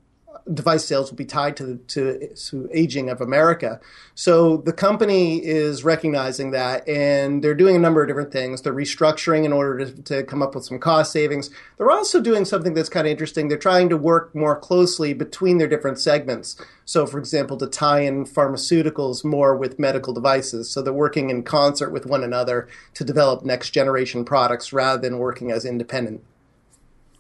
device 0.53 0.85
sales 0.85 1.11
will 1.11 1.17
be 1.17 1.25
tied 1.25 1.57
to, 1.57 1.77
to, 1.89 2.29
to 2.35 2.69
aging 2.73 3.09
of 3.09 3.21
America. 3.21 3.81
So 4.15 4.59
the 4.59 4.73
company 4.73 5.45
is 5.45 5.85
recognizing 5.85 6.53
that, 6.53 6.89
and 6.89 7.43
they're 7.43 7.55
doing 7.55 7.77
a 7.77 7.81
number 7.81 8.03
of 8.03 8.09
different 8.09 8.33
things. 8.33 8.63
They're 8.63 8.73
restructuring 8.73 9.45
in 9.45 9.53
order 9.53 9.85
to, 9.85 10.03
to 10.03 10.23
come 10.25 10.43
up 10.43 10.55
with 10.55 10.65
some 10.65 10.79
cost 10.79 11.13
savings. 11.13 11.51
They're 11.77 11.91
also 11.91 12.21
doing 12.21 12.45
something 12.45 12.75
that's 12.75 12.89
kind 12.89 13.07
of 13.07 13.11
interesting. 13.11 13.49
They're 13.49 13.59
trying 13.59 13.89
to 13.89 13.97
work 13.97 14.35
more 14.35 14.59
closely 14.59 15.13
between 15.15 15.59
their 15.59 15.69
different 15.69 15.99
segments. 15.99 16.61
So, 16.85 17.07
for 17.07 17.19
example, 17.19 17.57
to 17.59 17.67
tie 17.67 18.01
in 18.01 18.25
pharmaceuticals 18.25 19.25
more 19.25 19.57
with 19.57 19.79
medical 19.79 20.13
devices. 20.13 20.71
So 20.71 20.81
they're 20.81 20.93
working 20.93 21.31
in 21.31 21.43
concert 21.43 21.91
with 21.91 22.07
one 22.07 22.23
another 22.23 22.69
to 22.95 23.05
develop 23.05 23.45
next 23.45 23.71
generation 23.71 24.25
products 24.25 24.73
rather 24.73 25.01
than 25.01 25.19
working 25.19 25.51
as 25.51 25.65
independent 25.65 26.23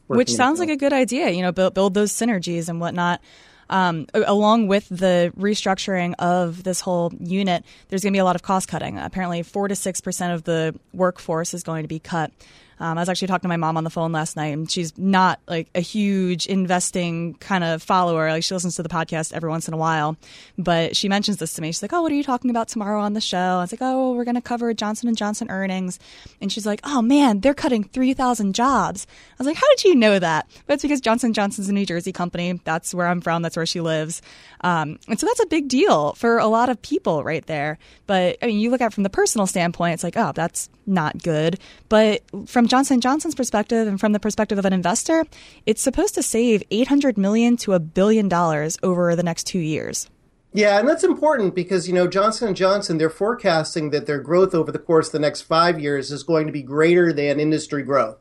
which 0.06 0.32
sounds 0.32 0.60
like 0.60 0.68
a 0.68 0.76
good 0.76 0.92
idea. 0.92 1.30
You 1.30 1.42
know, 1.42 1.52
build 1.52 1.74
build 1.74 1.94
those 1.94 2.12
synergies 2.12 2.68
and 2.68 2.80
whatnot. 2.80 3.20
Um, 3.68 4.06
along 4.14 4.68
with 4.68 4.88
the 4.88 5.32
restructuring 5.36 6.14
of 6.20 6.62
this 6.62 6.80
whole 6.80 7.12
unit, 7.18 7.64
there's 7.88 8.02
going 8.02 8.12
to 8.12 8.16
be 8.16 8.20
a 8.20 8.24
lot 8.24 8.36
of 8.36 8.42
cost 8.42 8.68
cutting. 8.68 8.96
Apparently, 8.96 9.42
four 9.42 9.66
to 9.66 9.74
six 9.74 10.00
percent 10.00 10.32
of 10.32 10.44
the 10.44 10.78
workforce 10.92 11.52
is 11.52 11.62
going 11.62 11.82
to 11.82 11.88
be 11.88 11.98
cut. 11.98 12.30
Um, 12.78 12.98
I 12.98 13.00
was 13.02 13.08
actually 13.08 13.28
talking 13.28 13.42
to 13.42 13.48
my 13.48 13.56
mom 13.56 13.76
on 13.76 13.84
the 13.84 13.90
phone 13.90 14.12
last 14.12 14.36
night, 14.36 14.48
and 14.48 14.70
she's 14.70 14.96
not 14.98 15.40
like 15.48 15.68
a 15.74 15.80
huge 15.80 16.46
investing 16.46 17.34
kind 17.34 17.64
of 17.64 17.82
follower. 17.82 18.30
Like 18.30 18.44
she 18.44 18.54
listens 18.54 18.76
to 18.76 18.82
the 18.82 18.88
podcast 18.88 19.32
every 19.32 19.48
once 19.48 19.68
in 19.68 19.74
a 19.74 19.78
while, 19.78 20.16
but 20.58 20.96
she 20.96 21.08
mentions 21.08 21.38
this 21.38 21.54
to 21.54 21.62
me. 21.62 21.68
She's 21.68 21.82
like, 21.82 21.92
"Oh, 21.92 22.02
what 22.02 22.12
are 22.12 22.14
you 22.14 22.22
talking 22.22 22.50
about 22.50 22.68
tomorrow 22.68 23.00
on 23.00 23.14
the 23.14 23.20
show?" 23.20 23.38
I 23.38 23.60
was 23.60 23.72
like, 23.72 23.82
"Oh, 23.82 24.12
we're 24.12 24.24
going 24.24 24.34
to 24.34 24.40
cover 24.40 24.72
Johnson 24.74 25.08
and 25.08 25.16
Johnson 25.16 25.50
earnings," 25.50 25.98
and 26.40 26.52
she's 26.52 26.66
like, 26.66 26.80
"Oh 26.84 27.00
man, 27.00 27.40
they're 27.40 27.54
cutting 27.54 27.84
three 27.84 28.14
thousand 28.14 28.54
jobs." 28.54 29.06
I 29.08 29.34
was 29.38 29.46
like, 29.46 29.56
"How 29.56 29.68
did 29.70 29.84
you 29.84 29.94
know 29.94 30.18
that?" 30.18 30.48
But 30.66 30.74
it's 30.74 30.82
because 30.82 31.00
Johnson 31.00 31.32
Johnson's 31.32 31.68
a 31.68 31.72
New 31.72 31.86
Jersey 31.86 32.12
company. 32.12 32.60
That's 32.64 32.94
where 32.94 33.06
I'm 33.06 33.20
from. 33.20 33.42
That's 33.42 33.56
where 33.56 33.66
she 33.66 33.80
lives, 33.80 34.20
um, 34.60 34.98
and 35.08 35.18
so 35.18 35.26
that's 35.26 35.42
a 35.42 35.46
big 35.46 35.68
deal 35.68 36.12
for 36.12 36.38
a 36.38 36.46
lot 36.46 36.68
of 36.68 36.80
people 36.82 37.24
right 37.24 37.44
there. 37.46 37.78
But 38.06 38.36
I 38.42 38.46
mean, 38.46 38.60
you 38.60 38.70
look 38.70 38.80
at 38.80 38.88
it 38.88 38.94
from 38.94 39.02
the 39.02 39.10
personal 39.10 39.46
standpoint, 39.46 39.94
it's 39.94 40.04
like, 40.04 40.16
oh, 40.16 40.32
that's 40.34 40.68
not 40.86 41.22
good. 41.22 41.58
But 41.88 42.22
from 42.46 42.66
Johnson 42.68 43.00
Johnson's 43.00 43.34
perspective 43.34 43.86
and 43.88 43.98
from 43.98 44.12
the 44.12 44.20
perspective 44.20 44.58
of 44.58 44.64
an 44.64 44.72
investor, 44.72 45.24
it's 45.66 45.82
supposed 45.82 46.14
to 46.14 46.22
save 46.22 46.62
800 46.70 47.18
million 47.18 47.56
to 47.58 47.74
a 47.74 47.80
billion 47.80 48.28
dollars 48.28 48.78
over 48.82 49.14
the 49.16 49.22
next 49.22 49.44
2 49.44 49.58
years. 49.58 50.08
Yeah, 50.52 50.78
and 50.78 50.88
that's 50.88 51.04
important 51.04 51.54
because 51.54 51.86
you 51.86 51.94
know 51.94 52.06
Johnson 52.06 52.48
and 52.48 52.56
Johnson 52.56 52.98
they're 52.98 53.10
forecasting 53.10 53.90
that 53.90 54.06
their 54.06 54.20
growth 54.20 54.54
over 54.54 54.72
the 54.72 54.78
course 54.78 55.08
of 55.08 55.12
the 55.12 55.18
next 55.18 55.42
5 55.42 55.78
years 55.78 56.10
is 56.10 56.22
going 56.22 56.46
to 56.46 56.52
be 56.52 56.62
greater 56.62 57.12
than 57.12 57.40
industry 57.40 57.82
growth. 57.82 58.18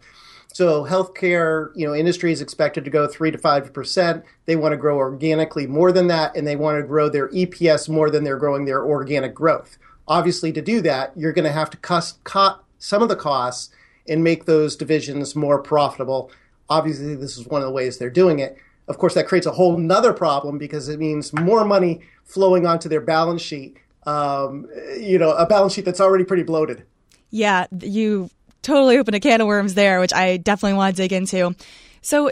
So 0.56 0.86
healthcare, 0.86 1.72
you 1.76 1.86
know, 1.86 1.94
industry 1.94 2.32
is 2.32 2.40
expected 2.40 2.86
to 2.86 2.90
go 2.90 3.08
three 3.08 3.30
to 3.30 3.38
five 3.38 3.74
percent. 3.74 4.24
They 4.46 4.56
want 4.56 4.72
to 4.72 4.78
grow 4.78 4.96
organically 4.96 5.68
more 5.68 5.92
than 5.92 6.08
that, 6.08 6.34
and 6.38 6.48
they 6.48 6.56
want 6.56 6.80
to 6.80 6.88
grow 6.88 7.10
their 7.10 7.28
EPS 7.28 7.90
more 7.90 8.10
than 8.10 8.24
they're 8.24 8.38
growing 8.38 8.64
their 8.64 8.82
organic 8.82 9.36
growth. 9.36 9.78
Obviously, 10.08 10.52
to 10.54 10.62
do 10.62 10.82
that, 10.82 11.12
you're 11.16 11.34
going 11.34 11.46
to 11.46 11.52
have 11.52 11.70
to 11.72 11.78
cut 11.78 12.64
some 12.78 13.02
of 13.02 13.10
the 13.10 13.16
costs 13.16 13.74
and 14.08 14.24
make 14.24 14.46
those 14.46 14.76
divisions 14.76 15.36
more 15.36 15.62
profitable. 15.62 16.32
Obviously, 16.70 17.16
this 17.16 17.38
is 17.38 17.48
one 17.48 17.62
of 17.62 17.68
the 17.68 17.74
ways 17.74 17.98
they're 17.98 18.10
doing 18.10 18.40
it. 18.40 18.58
Of 18.88 19.00
course, 19.00 19.16
that 19.16 19.28
creates 19.28 19.48
a 19.48 19.52
whole 19.52 19.78
nother 19.78 20.14
problem 20.14 20.58
because 20.58 20.90
it 20.90 21.00
means 21.00 21.34
more 21.34 21.66
money 21.66 22.02
flowing 22.24 22.68
onto 22.68 22.88
their 22.88 23.02
balance 23.02 23.42
sheet. 23.42 23.78
Um, 24.06 24.68
you 25.00 25.18
know, 25.18 25.32
a 25.32 25.48
balance 25.48 25.74
sheet 25.74 25.86
that's 25.86 26.02
already 26.02 26.24
pretty 26.24 26.44
bloated. 26.44 26.84
Yeah, 27.32 27.66
you 27.82 28.30
totally 28.62 28.98
opened 28.98 29.16
a 29.16 29.20
can 29.20 29.42
of 29.42 29.48
worms 29.48 29.74
there, 29.74 30.00
which 30.00 30.14
I 30.14 30.38
definitely 30.38 30.78
want 30.78 30.96
to 30.96 31.02
dig 31.02 31.14
into. 31.14 31.56
So 32.02 32.30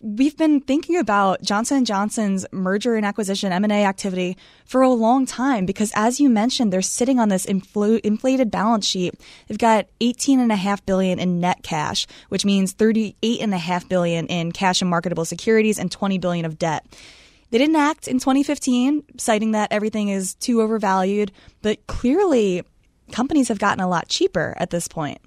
we've 0.00 0.36
been 0.36 0.60
thinking 0.60 0.96
about 0.96 1.42
Johnson 1.42 1.84
& 1.84 1.86
Johnson's 1.86 2.46
merger 2.52 2.94
and 2.94 3.04
acquisition 3.04 3.52
M&A 3.52 3.84
activity 3.84 4.36
for 4.64 4.82
a 4.82 4.90
long 4.90 5.26
time 5.26 5.66
because 5.66 5.92
as 5.94 6.20
you 6.20 6.30
mentioned 6.30 6.72
they're 6.72 6.82
sitting 6.82 7.18
on 7.18 7.28
this 7.28 7.46
infl- 7.46 8.00
inflated 8.00 8.50
balance 8.50 8.86
sheet. 8.86 9.14
They've 9.46 9.58
got 9.58 9.86
18.5 10.00 10.86
billion 10.86 11.18
in 11.18 11.40
net 11.40 11.62
cash, 11.62 12.06
which 12.28 12.44
means 12.44 12.74
38.5 12.74 13.88
billion 13.88 14.26
in 14.26 14.52
cash 14.52 14.80
and 14.80 14.90
marketable 14.90 15.24
securities 15.24 15.78
and 15.78 15.90
20 15.90 16.18
billion 16.18 16.44
of 16.44 16.58
debt. 16.58 16.86
They 17.50 17.58
didn't 17.58 17.76
act 17.76 18.08
in 18.08 18.18
2015 18.18 19.02
citing 19.16 19.52
that 19.52 19.72
everything 19.72 20.08
is 20.08 20.34
too 20.34 20.60
overvalued, 20.60 21.32
but 21.62 21.86
clearly 21.86 22.62
companies 23.10 23.48
have 23.48 23.58
gotten 23.58 23.80
a 23.80 23.88
lot 23.88 24.08
cheaper 24.08 24.54
at 24.58 24.70
this 24.70 24.86
point. 24.86 25.18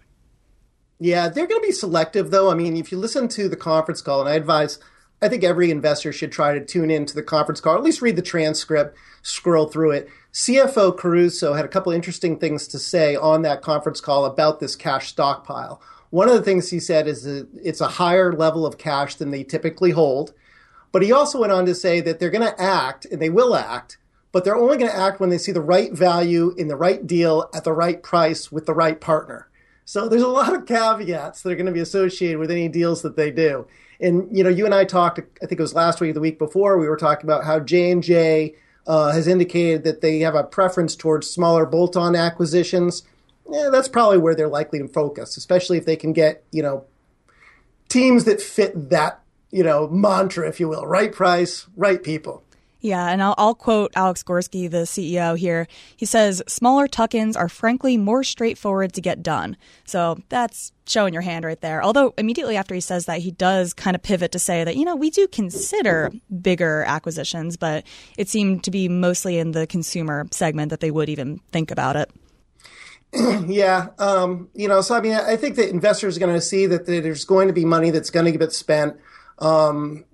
Yeah, 1.03 1.29
they're 1.29 1.47
going 1.47 1.59
to 1.59 1.65
be 1.65 1.73
selective, 1.73 2.29
though. 2.29 2.51
I 2.51 2.53
mean, 2.53 2.77
if 2.77 2.91
you 2.91 2.99
listen 2.99 3.27
to 3.29 3.49
the 3.49 3.55
conference 3.55 4.03
call, 4.03 4.19
and 4.19 4.29
I 4.29 4.35
advise, 4.35 4.77
I 5.19 5.29
think 5.29 5.43
every 5.43 5.71
investor 5.71 6.13
should 6.13 6.31
try 6.31 6.53
to 6.53 6.63
tune 6.63 6.91
in 6.91 7.07
to 7.07 7.15
the 7.15 7.23
conference 7.23 7.59
call, 7.59 7.73
at 7.73 7.81
least 7.81 8.03
read 8.03 8.17
the 8.17 8.21
transcript, 8.21 8.95
scroll 9.23 9.65
through 9.65 9.93
it. 9.93 10.09
CFO 10.31 10.95
Caruso 10.95 11.53
had 11.53 11.65
a 11.65 11.69
couple 11.69 11.91
interesting 11.91 12.37
things 12.37 12.67
to 12.67 12.77
say 12.77 13.15
on 13.15 13.41
that 13.41 13.63
conference 13.63 13.99
call 13.99 14.25
about 14.25 14.59
this 14.59 14.75
cash 14.75 15.07
stockpile. 15.07 15.81
One 16.11 16.29
of 16.29 16.35
the 16.35 16.43
things 16.43 16.69
he 16.69 16.79
said 16.79 17.07
is 17.07 17.23
that 17.23 17.47
it's 17.63 17.81
a 17.81 17.87
higher 17.87 18.31
level 18.31 18.63
of 18.63 18.77
cash 18.77 19.15
than 19.15 19.31
they 19.31 19.43
typically 19.43 19.89
hold. 19.89 20.35
But 20.91 21.01
he 21.01 21.11
also 21.11 21.39
went 21.39 21.51
on 21.51 21.65
to 21.65 21.73
say 21.73 22.01
that 22.01 22.19
they're 22.19 22.29
going 22.29 22.47
to 22.47 22.61
act, 22.61 23.05
and 23.05 23.19
they 23.19 23.31
will 23.31 23.55
act, 23.55 23.97
but 24.31 24.43
they're 24.43 24.55
only 24.55 24.77
going 24.77 24.91
to 24.91 24.95
act 24.95 25.19
when 25.19 25.31
they 25.31 25.39
see 25.39 25.51
the 25.51 25.61
right 25.61 25.91
value 25.91 26.53
in 26.59 26.67
the 26.67 26.75
right 26.75 27.07
deal 27.07 27.49
at 27.55 27.63
the 27.63 27.73
right 27.73 28.03
price 28.03 28.51
with 28.51 28.67
the 28.67 28.75
right 28.75 29.01
partner. 29.01 29.47
So 29.85 30.07
there's 30.07 30.21
a 30.21 30.27
lot 30.27 30.53
of 30.53 30.65
caveats 30.65 31.41
that 31.41 31.51
are 31.51 31.55
going 31.55 31.65
to 31.65 31.71
be 31.71 31.79
associated 31.79 32.37
with 32.37 32.51
any 32.51 32.67
deals 32.67 33.01
that 33.01 33.15
they 33.15 33.31
do. 33.31 33.67
And 33.99 34.35
you 34.35 34.43
know, 34.43 34.49
you 34.49 34.65
and 34.65 34.73
I 34.73 34.85
talked. 34.85 35.19
I 35.19 35.45
think 35.45 35.59
it 35.59 35.61
was 35.61 35.73
last 35.73 36.01
week, 36.01 36.13
the 36.13 36.19
week 36.19 36.39
before, 36.39 36.77
we 36.77 36.87
were 36.87 36.97
talking 36.97 37.29
about 37.29 37.43
how 37.43 37.59
J 37.59 37.91
and 37.91 38.01
J 38.01 38.55
uh, 38.87 39.11
has 39.11 39.27
indicated 39.27 39.83
that 39.83 40.01
they 40.01 40.19
have 40.19 40.35
a 40.35 40.43
preference 40.43 40.95
towards 40.95 41.29
smaller 41.29 41.65
bolt-on 41.65 42.15
acquisitions. 42.15 43.03
Yeah, 43.49 43.69
that's 43.71 43.87
probably 43.87 44.17
where 44.17 44.33
they're 44.33 44.47
likely 44.47 44.79
to 44.79 44.87
focus, 44.87 45.37
especially 45.37 45.77
if 45.77 45.85
they 45.85 45.95
can 45.95 46.13
get 46.13 46.43
you 46.51 46.63
know 46.63 46.85
teams 47.89 48.23
that 48.23 48.41
fit 48.41 48.89
that 48.89 49.21
you 49.51 49.63
know 49.63 49.87
mantra, 49.87 50.47
if 50.47 50.59
you 50.59 50.67
will, 50.67 50.85
right 50.85 51.11
price, 51.11 51.67
right 51.75 52.01
people. 52.01 52.43
Yeah, 52.81 53.07
and 53.07 53.21
I'll, 53.21 53.35
I'll, 53.37 53.53
quote 53.53 53.91
Alex 53.95 54.23
Gorsky, 54.23 54.69
the 54.69 54.79
CEO 54.79 55.37
here. 55.37 55.67
He 55.95 56.07
says, 56.07 56.41
smaller 56.47 56.87
tuck 56.87 57.13
ins 57.13 57.35
are 57.35 57.47
frankly 57.47 57.95
more 57.95 58.23
straightforward 58.23 58.93
to 58.93 59.01
get 59.01 59.21
done. 59.21 59.55
So 59.85 60.17
that's 60.29 60.71
showing 60.87 61.13
your 61.13 61.21
hand 61.21 61.45
right 61.45 61.61
there. 61.61 61.83
Although 61.83 62.15
immediately 62.17 62.57
after 62.57 62.73
he 62.73 62.81
says 62.81 63.05
that, 63.05 63.19
he 63.19 63.29
does 63.29 63.73
kind 63.73 63.95
of 63.95 64.01
pivot 64.01 64.31
to 64.31 64.39
say 64.39 64.63
that, 64.63 64.75
you 64.75 64.83
know, 64.83 64.95
we 64.95 65.11
do 65.11 65.27
consider 65.27 66.11
bigger 66.41 66.83
acquisitions, 66.87 67.55
but 67.55 67.85
it 68.17 68.27
seemed 68.27 68.63
to 68.63 68.71
be 68.71 68.89
mostly 68.89 69.37
in 69.37 69.51
the 69.51 69.67
consumer 69.67 70.27
segment 70.31 70.71
that 70.71 70.79
they 70.79 70.89
would 70.89 71.07
even 71.07 71.39
think 71.51 71.69
about 71.69 71.95
it. 71.95 72.11
yeah, 73.47 73.89
um, 73.99 74.49
you 74.55 74.67
know, 74.67 74.81
so 74.81 74.95
I 74.95 75.01
mean, 75.01 75.13
I 75.13 75.35
think 75.35 75.55
that 75.57 75.69
investors 75.69 76.17
are 76.17 76.19
going 76.19 76.33
to 76.33 76.41
see 76.41 76.65
that 76.65 76.85
there's 76.87 77.25
going 77.25 77.47
to 77.47 77.53
be 77.53 77.65
money 77.65 77.91
that's 77.91 78.09
going 78.09 78.25
to 78.25 78.31
get 78.31 78.53
spent 78.53 78.97
um, 79.41 80.05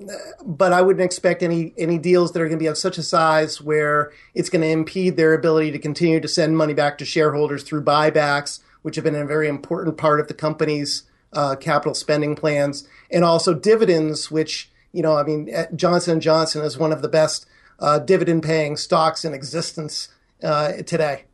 but 0.46 0.72
I 0.72 0.82
wouldn't 0.82 1.04
expect 1.04 1.44
any 1.44 1.74
any 1.78 1.98
deals 1.98 2.32
that 2.32 2.42
are 2.42 2.48
going 2.48 2.58
to 2.58 2.64
be 2.64 2.68
of 2.68 2.78
such 2.78 2.98
a 2.98 3.04
size 3.04 3.62
where 3.62 4.14
it's 4.34 4.50
going 4.50 4.62
to 4.62 4.70
impede 4.70 5.18
their 5.18 5.34
ability 5.34 5.72
to 5.72 5.80
continue 5.80 6.22
to 6.22 6.28
send 6.28 6.58
money 6.58 6.74
back 6.74 6.98
to 7.00 7.06
shareholders 7.06 7.64
through 7.64 7.84
buybacks, 7.84 8.62
which 8.82 8.96
have 8.96 9.04
been 9.04 9.16
a 9.16 9.26
very 9.26 9.50
important 9.50 9.98
part 9.98 10.22
of 10.22 10.30
the 10.30 10.34
company's 10.34 11.04
uh, 11.34 11.58
capital 11.58 11.94
spending 11.94 12.36
plans, 12.36 12.88
and 13.12 13.26
also 13.26 13.54
dividends, 13.54 14.32
which 14.32 14.72
you 14.94 15.04
know, 15.04 15.18
I 15.18 15.24
mean, 15.24 15.54
Johnson 15.76 16.22
Johnson 16.22 16.64
is 16.64 16.78
one 16.78 16.94
of 16.94 17.02
the 17.02 17.10
best 17.10 17.46
uh, 17.80 18.00
dividend 18.00 18.44
paying 18.44 18.78
stocks 18.78 19.26
in 19.26 19.34
existence 19.34 20.08
uh, 20.42 20.72
today. 20.84 21.26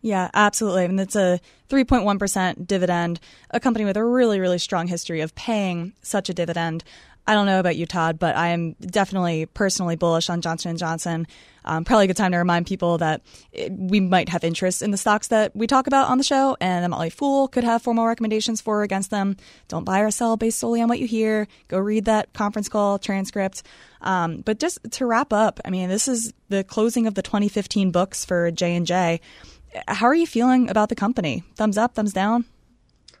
Yeah, 0.00 0.30
absolutely. 0.34 0.86
Mean, 0.88 0.98
it's 0.98 1.16
a 1.16 1.40
3.1% 1.70 2.66
dividend, 2.66 3.20
a 3.50 3.58
company 3.58 3.86
with 3.86 3.96
a 3.96 4.04
really, 4.04 4.38
really 4.38 4.58
strong 4.58 4.86
history 4.86 5.22
of 5.22 5.34
paying 5.34 5.94
such 6.02 6.28
a 6.28 6.34
dividend. 6.34 6.84
I 7.26 7.34
don't 7.34 7.46
know 7.46 7.58
about 7.58 7.76
you, 7.76 7.86
Todd, 7.86 8.18
but 8.18 8.36
I 8.36 8.48
am 8.48 8.72
definitely 8.74 9.46
personally 9.46 9.96
bullish 9.96 10.28
on 10.28 10.42
Johnson 10.42 10.70
and 10.70 10.78
Johnson. 10.78 11.26
Um, 11.64 11.84
probably 11.84 12.04
a 12.04 12.06
good 12.08 12.18
time 12.18 12.32
to 12.32 12.38
remind 12.38 12.66
people 12.66 12.98
that 12.98 13.22
it, 13.50 13.72
we 13.72 13.98
might 13.98 14.28
have 14.28 14.44
interest 14.44 14.82
in 14.82 14.90
the 14.90 14.98
stocks 14.98 15.28
that 15.28 15.56
we 15.56 15.66
talk 15.66 15.86
about 15.86 16.10
on 16.10 16.18
the 16.18 16.24
show, 16.24 16.56
and 16.60 16.84
the 16.84 16.88
Motley 16.90 17.08
Fool 17.08 17.48
could 17.48 17.64
have 17.64 17.80
formal 17.80 18.06
recommendations 18.06 18.60
for 18.60 18.80
or 18.80 18.82
against 18.82 19.10
them. 19.10 19.38
Don't 19.68 19.84
buy 19.84 20.00
or 20.00 20.10
sell 20.10 20.36
based 20.36 20.58
solely 20.58 20.82
on 20.82 20.88
what 20.88 20.98
you 20.98 21.06
hear. 21.06 21.48
Go 21.68 21.78
read 21.78 22.04
that 22.04 22.34
conference 22.34 22.68
call 22.68 22.98
transcript. 22.98 23.62
Um, 24.02 24.42
but 24.42 24.58
just 24.58 24.78
to 24.92 25.06
wrap 25.06 25.32
up, 25.32 25.60
I 25.64 25.70
mean, 25.70 25.88
this 25.88 26.08
is 26.08 26.34
the 26.50 26.62
closing 26.62 27.06
of 27.06 27.14
the 27.14 27.22
2015 27.22 27.90
books 27.90 28.26
for 28.26 28.50
J 28.50 28.76
and 28.76 28.86
J. 28.86 29.22
How 29.88 30.06
are 30.06 30.14
you 30.14 30.26
feeling 30.26 30.68
about 30.68 30.90
the 30.90 30.94
company? 30.94 31.42
Thumbs 31.56 31.78
up, 31.78 31.94
thumbs 31.94 32.12
down? 32.12 32.44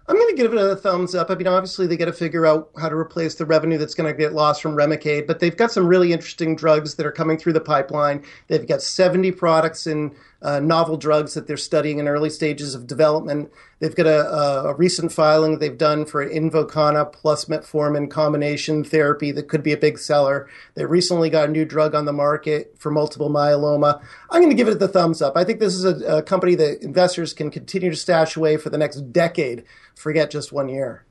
I'm 0.06 0.16
going 0.16 0.36
to 0.36 0.42
give 0.42 0.52
it 0.52 0.58
a 0.58 0.76
thumbs 0.76 1.14
up. 1.14 1.30
I 1.30 1.34
mean, 1.34 1.46
obviously 1.46 1.86
they 1.86 1.96
got 1.96 2.06
to 2.06 2.12
figure 2.12 2.44
out 2.44 2.70
how 2.78 2.90
to 2.90 2.94
replace 2.94 3.36
the 3.36 3.46
revenue 3.46 3.78
that's 3.78 3.94
going 3.94 4.12
to 4.12 4.18
get 4.18 4.34
lost 4.34 4.60
from 4.60 4.76
Remicade, 4.76 5.26
but 5.26 5.40
they've 5.40 5.56
got 5.56 5.72
some 5.72 5.86
really 5.86 6.12
interesting 6.12 6.56
drugs 6.56 6.96
that 6.96 7.06
are 7.06 7.12
coming 7.12 7.38
through 7.38 7.54
the 7.54 7.60
pipeline. 7.60 8.22
They've 8.48 8.66
got 8.66 8.82
70 8.82 9.32
products 9.32 9.86
in 9.86 10.14
uh, 10.42 10.60
novel 10.60 10.96
drugs 10.96 11.34
that 11.34 11.46
they're 11.46 11.56
studying 11.56 11.98
in 11.98 12.08
early 12.08 12.30
stages 12.30 12.74
of 12.74 12.86
development. 12.86 13.50
They've 13.78 13.94
got 13.94 14.06
a, 14.06 14.68
a 14.68 14.74
recent 14.74 15.12
filing 15.12 15.58
they've 15.58 15.76
done 15.76 16.04
for 16.04 16.24
Invokana 16.28 17.12
plus 17.12 17.46
metformin 17.46 18.10
combination 18.10 18.84
therapy 18.84 19.32
that 19.32 19.48
could 19.48 19.62
be 19.62 19.72
a 19.72 19.76
big 19.76 19.98
seller. 19.98 20.48
They 20.74 20.84
recently 20.84 21.30
got 21.30 21.48
a 21.48 21.52
new 21.52 21.64
drug 21.64 21.94
on 21.94 22.04
the 22.04 22.12
market 22.12 22.74
for 22.78 22.90
multiple 22.90 23.30
myeloma. 23.30 24.02
I'm 24.30 24.40
going 24.40 24.50
to 24.50 24.56
give 24.56 24.68
it 24.68 24.78
the 24.78 24.88
thumbs 24.88 25.22
up. 25.22 25.36
I 25.36 25.44
think 25.44 25.60
this 25.60 25.74
is 25.74 25.84
a, 25.84 26.18
a 26.18 26.22
company 26.22 26.54
that 26.56 26.82
investors 26.82 27.32
can 27.32 27.50
continue 27.50 27.90
to 27.90 27.96
stash 27.96 28.36
away 28.36 28.56
for 28.56 28.70
the 28.70 28.78
next 28.78 29.12
decade. 29.12 29.64
Forget 29.94 30.30
just 30.30 30.52
one 30.52 30.68
year. 30.68 31.04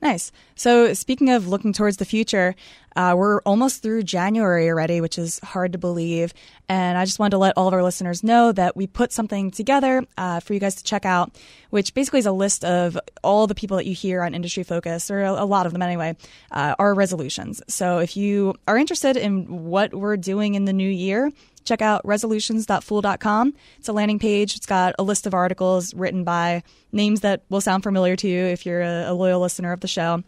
Nice. 0.00 0.30
So, 0.54 0.94
speaking 0.94 1.30
of 1.30 1.48
looking 1.48 1.72
towards 1.72 1.96
the 1.96 2.04
future, 2.04 2.54
uh, 2.94 3.14
we're 3.16 3.40
almost 3.42 3.82
through 3.82 4.04
January 4.04 4.68
already, 4.68 5.00
which 5.00 5.18
is 5.18 5.40
hard 5.40 5.72
to 5.72 5.78
believe. 5.78 6.32
And 6.68 6.96
I 6.96 7.04
just 7.04 7.18
wanted 7.18 7.32
to 7.32 7.38
let 7.38 7.54
all 7.56 7.66
of 7.66 7.74
our 7.74 7.82
listeners 7.82 8.22
know 8.22 8.52
that 8.52 8.76
we 8.76 8.86
put 8.86 9.12
something 9.12 9.50
together 9.50 10.04
uh, 10.16 10.38
for 10.38 10.54
you 10.54 10.60
guys 10.60 10.76
to 10.76 10.84
check 10.84 11.04
out, 11.04 11.36
which 11.70 11.94
basically 11.94 12.20
is 12.20 12.26
a 12.26 12.32
list 12.32 12.64
of 12.64 12.98
all 13.24 13.48
the 13.48 13.56
people 13.56 13.76
that 13.76 13.86
you 13.86 13.94
hear 13.94 14.22
on 14.22 14.34
Industry 14.34 14.62
Focus, 14.62 15.10
or 15.10 15.22
a, 15.22 15.44
lot 15.44 15.66
of 15.66 15.72
them 15.72 15.82
anyway, 15.82 16.16
uh, 16.52 16.74
resolutions. 16.78 17.60
So, 17.66 17.98
if 17.98 18.16
you 18.16 18.54
are 18.68 18.78
interested 18.78 19.16
in 19.16 19.64
what 19.66 19.92
we're 19.92 20.16
doing 20.16 20.54
in 20.54 20.64
the 20.64 20.72
new 20.72 20.88
year, 20.88 21.32
check 21.68 21.82
out 21.82 22.04
resolutions.fool.com. 22.04 23.54
It's 23.78 23.88
a 23.88 23.92
landing 23.92 24.18
page. 24.18 24.56
It's 24.56 24.66
got 24.66 24.94
a 24.98 25.02
list 25.02 25.26
of 25.26 25.34
articles 25.34 25.94
written 25.94 26.24
by 26.24 26.62
names 26.90 27.20
that 27.20 27.42
will 27.48 27.60
sound 27.60 27.82
familiar 27.82 28.16
to 28.16 28.28
you 28.28 28.44
if 28.44 28.66
you're 28.66 28.82
a, 28.82 29.12
loyal 29.12 29.40
listener 29.40 29.72
of 29.72 29.80
the 29.80 29.88
show. 29.88 30.22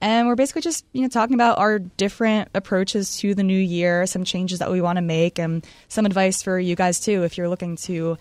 And 0.00 0.28
we're 0.28 0.36
basically 0.36 0.62
just, 0.62 0.84
you 0.92 1.02
know, 1.02 1.08
talking 1.08 1.34
about 1.34 1.58
our 1.58 1.78
different 1.78 2.50
approaches 2.54 3.18
to 3.18 3.34
the 3.34 3.42
new 3.42 3.58
year, 3.58 4.06
some 4.06 4.24
changes 4.24 4.60
that 4.60 4.70
we 4.70 4.80
want 4.80 4.96
to 4.96 5.02
make, 5.02 5.38
and 5.38 5.66
some 5.88 6.06
advice 6.06 6.42
for 6.42 6.58
you 6.58 6.76
guys 6.76 7.00
too 7.00 7.24
if 7.24 7.36
you're 7.36 7.48
looking 7.48 7.76
to 7.76 8.16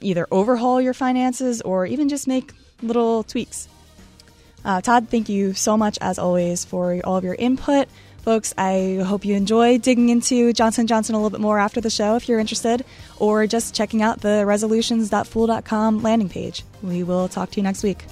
either 0.00 0.26
overhaul 0.30 0.80
your 0.80 0.94
finances 0.94 1.62
or 1.62 1.86
even 1.86 2.08
just 2.08 2.28
make 2.28 2.52
little 2.82 3.22
tweaks. 3.22 3.68
Uh, 4.64 4.80
Todd, 4.80 5.08
thank 5.08 5.28
you 5.28 5.54
so 5.54 5.76
much 5.76 5.98
as 6.00 6.18
always 6.18 6.64
for 6.64 7.00
all 7.04 7.16
of 7.16 7.24
your 7.24 7.34
input. 7.34 7.88
Folks, 8.22 8.54
I 8.56 9.02
hope 9.04 9.24
you 9.24 9.34
enjoy 9.34 9.78
digging 9.78 10.08
into 10.08 10.52
Johnson 10.52 10.86
Johnson 10.86 11.16
a 11.16 11.18
little 11.18 11.30
bit 11.30 11.40
more 11.40 11.58
after 11.58 11.80
the 11.80 11.90
show 11.90 12.14
if 12.14 12.28
you're 12.28 12.38
interested, 12.38 12.84
or 13.18 13.48
just 13.48 13.74
checking 13.74 14.00
out 14.00 14.20
the 14.20 14.46
resolutions.fool.com 14.46 16.02
landing 16.02 16.28
page. 16.28 16.62
We 16.82 17.02
will 17.02 17.28
talk 17.28 17.50
to 17.50 17.56
you 17.56 17.64
next 17.64 17.82
week. 17.82 18.04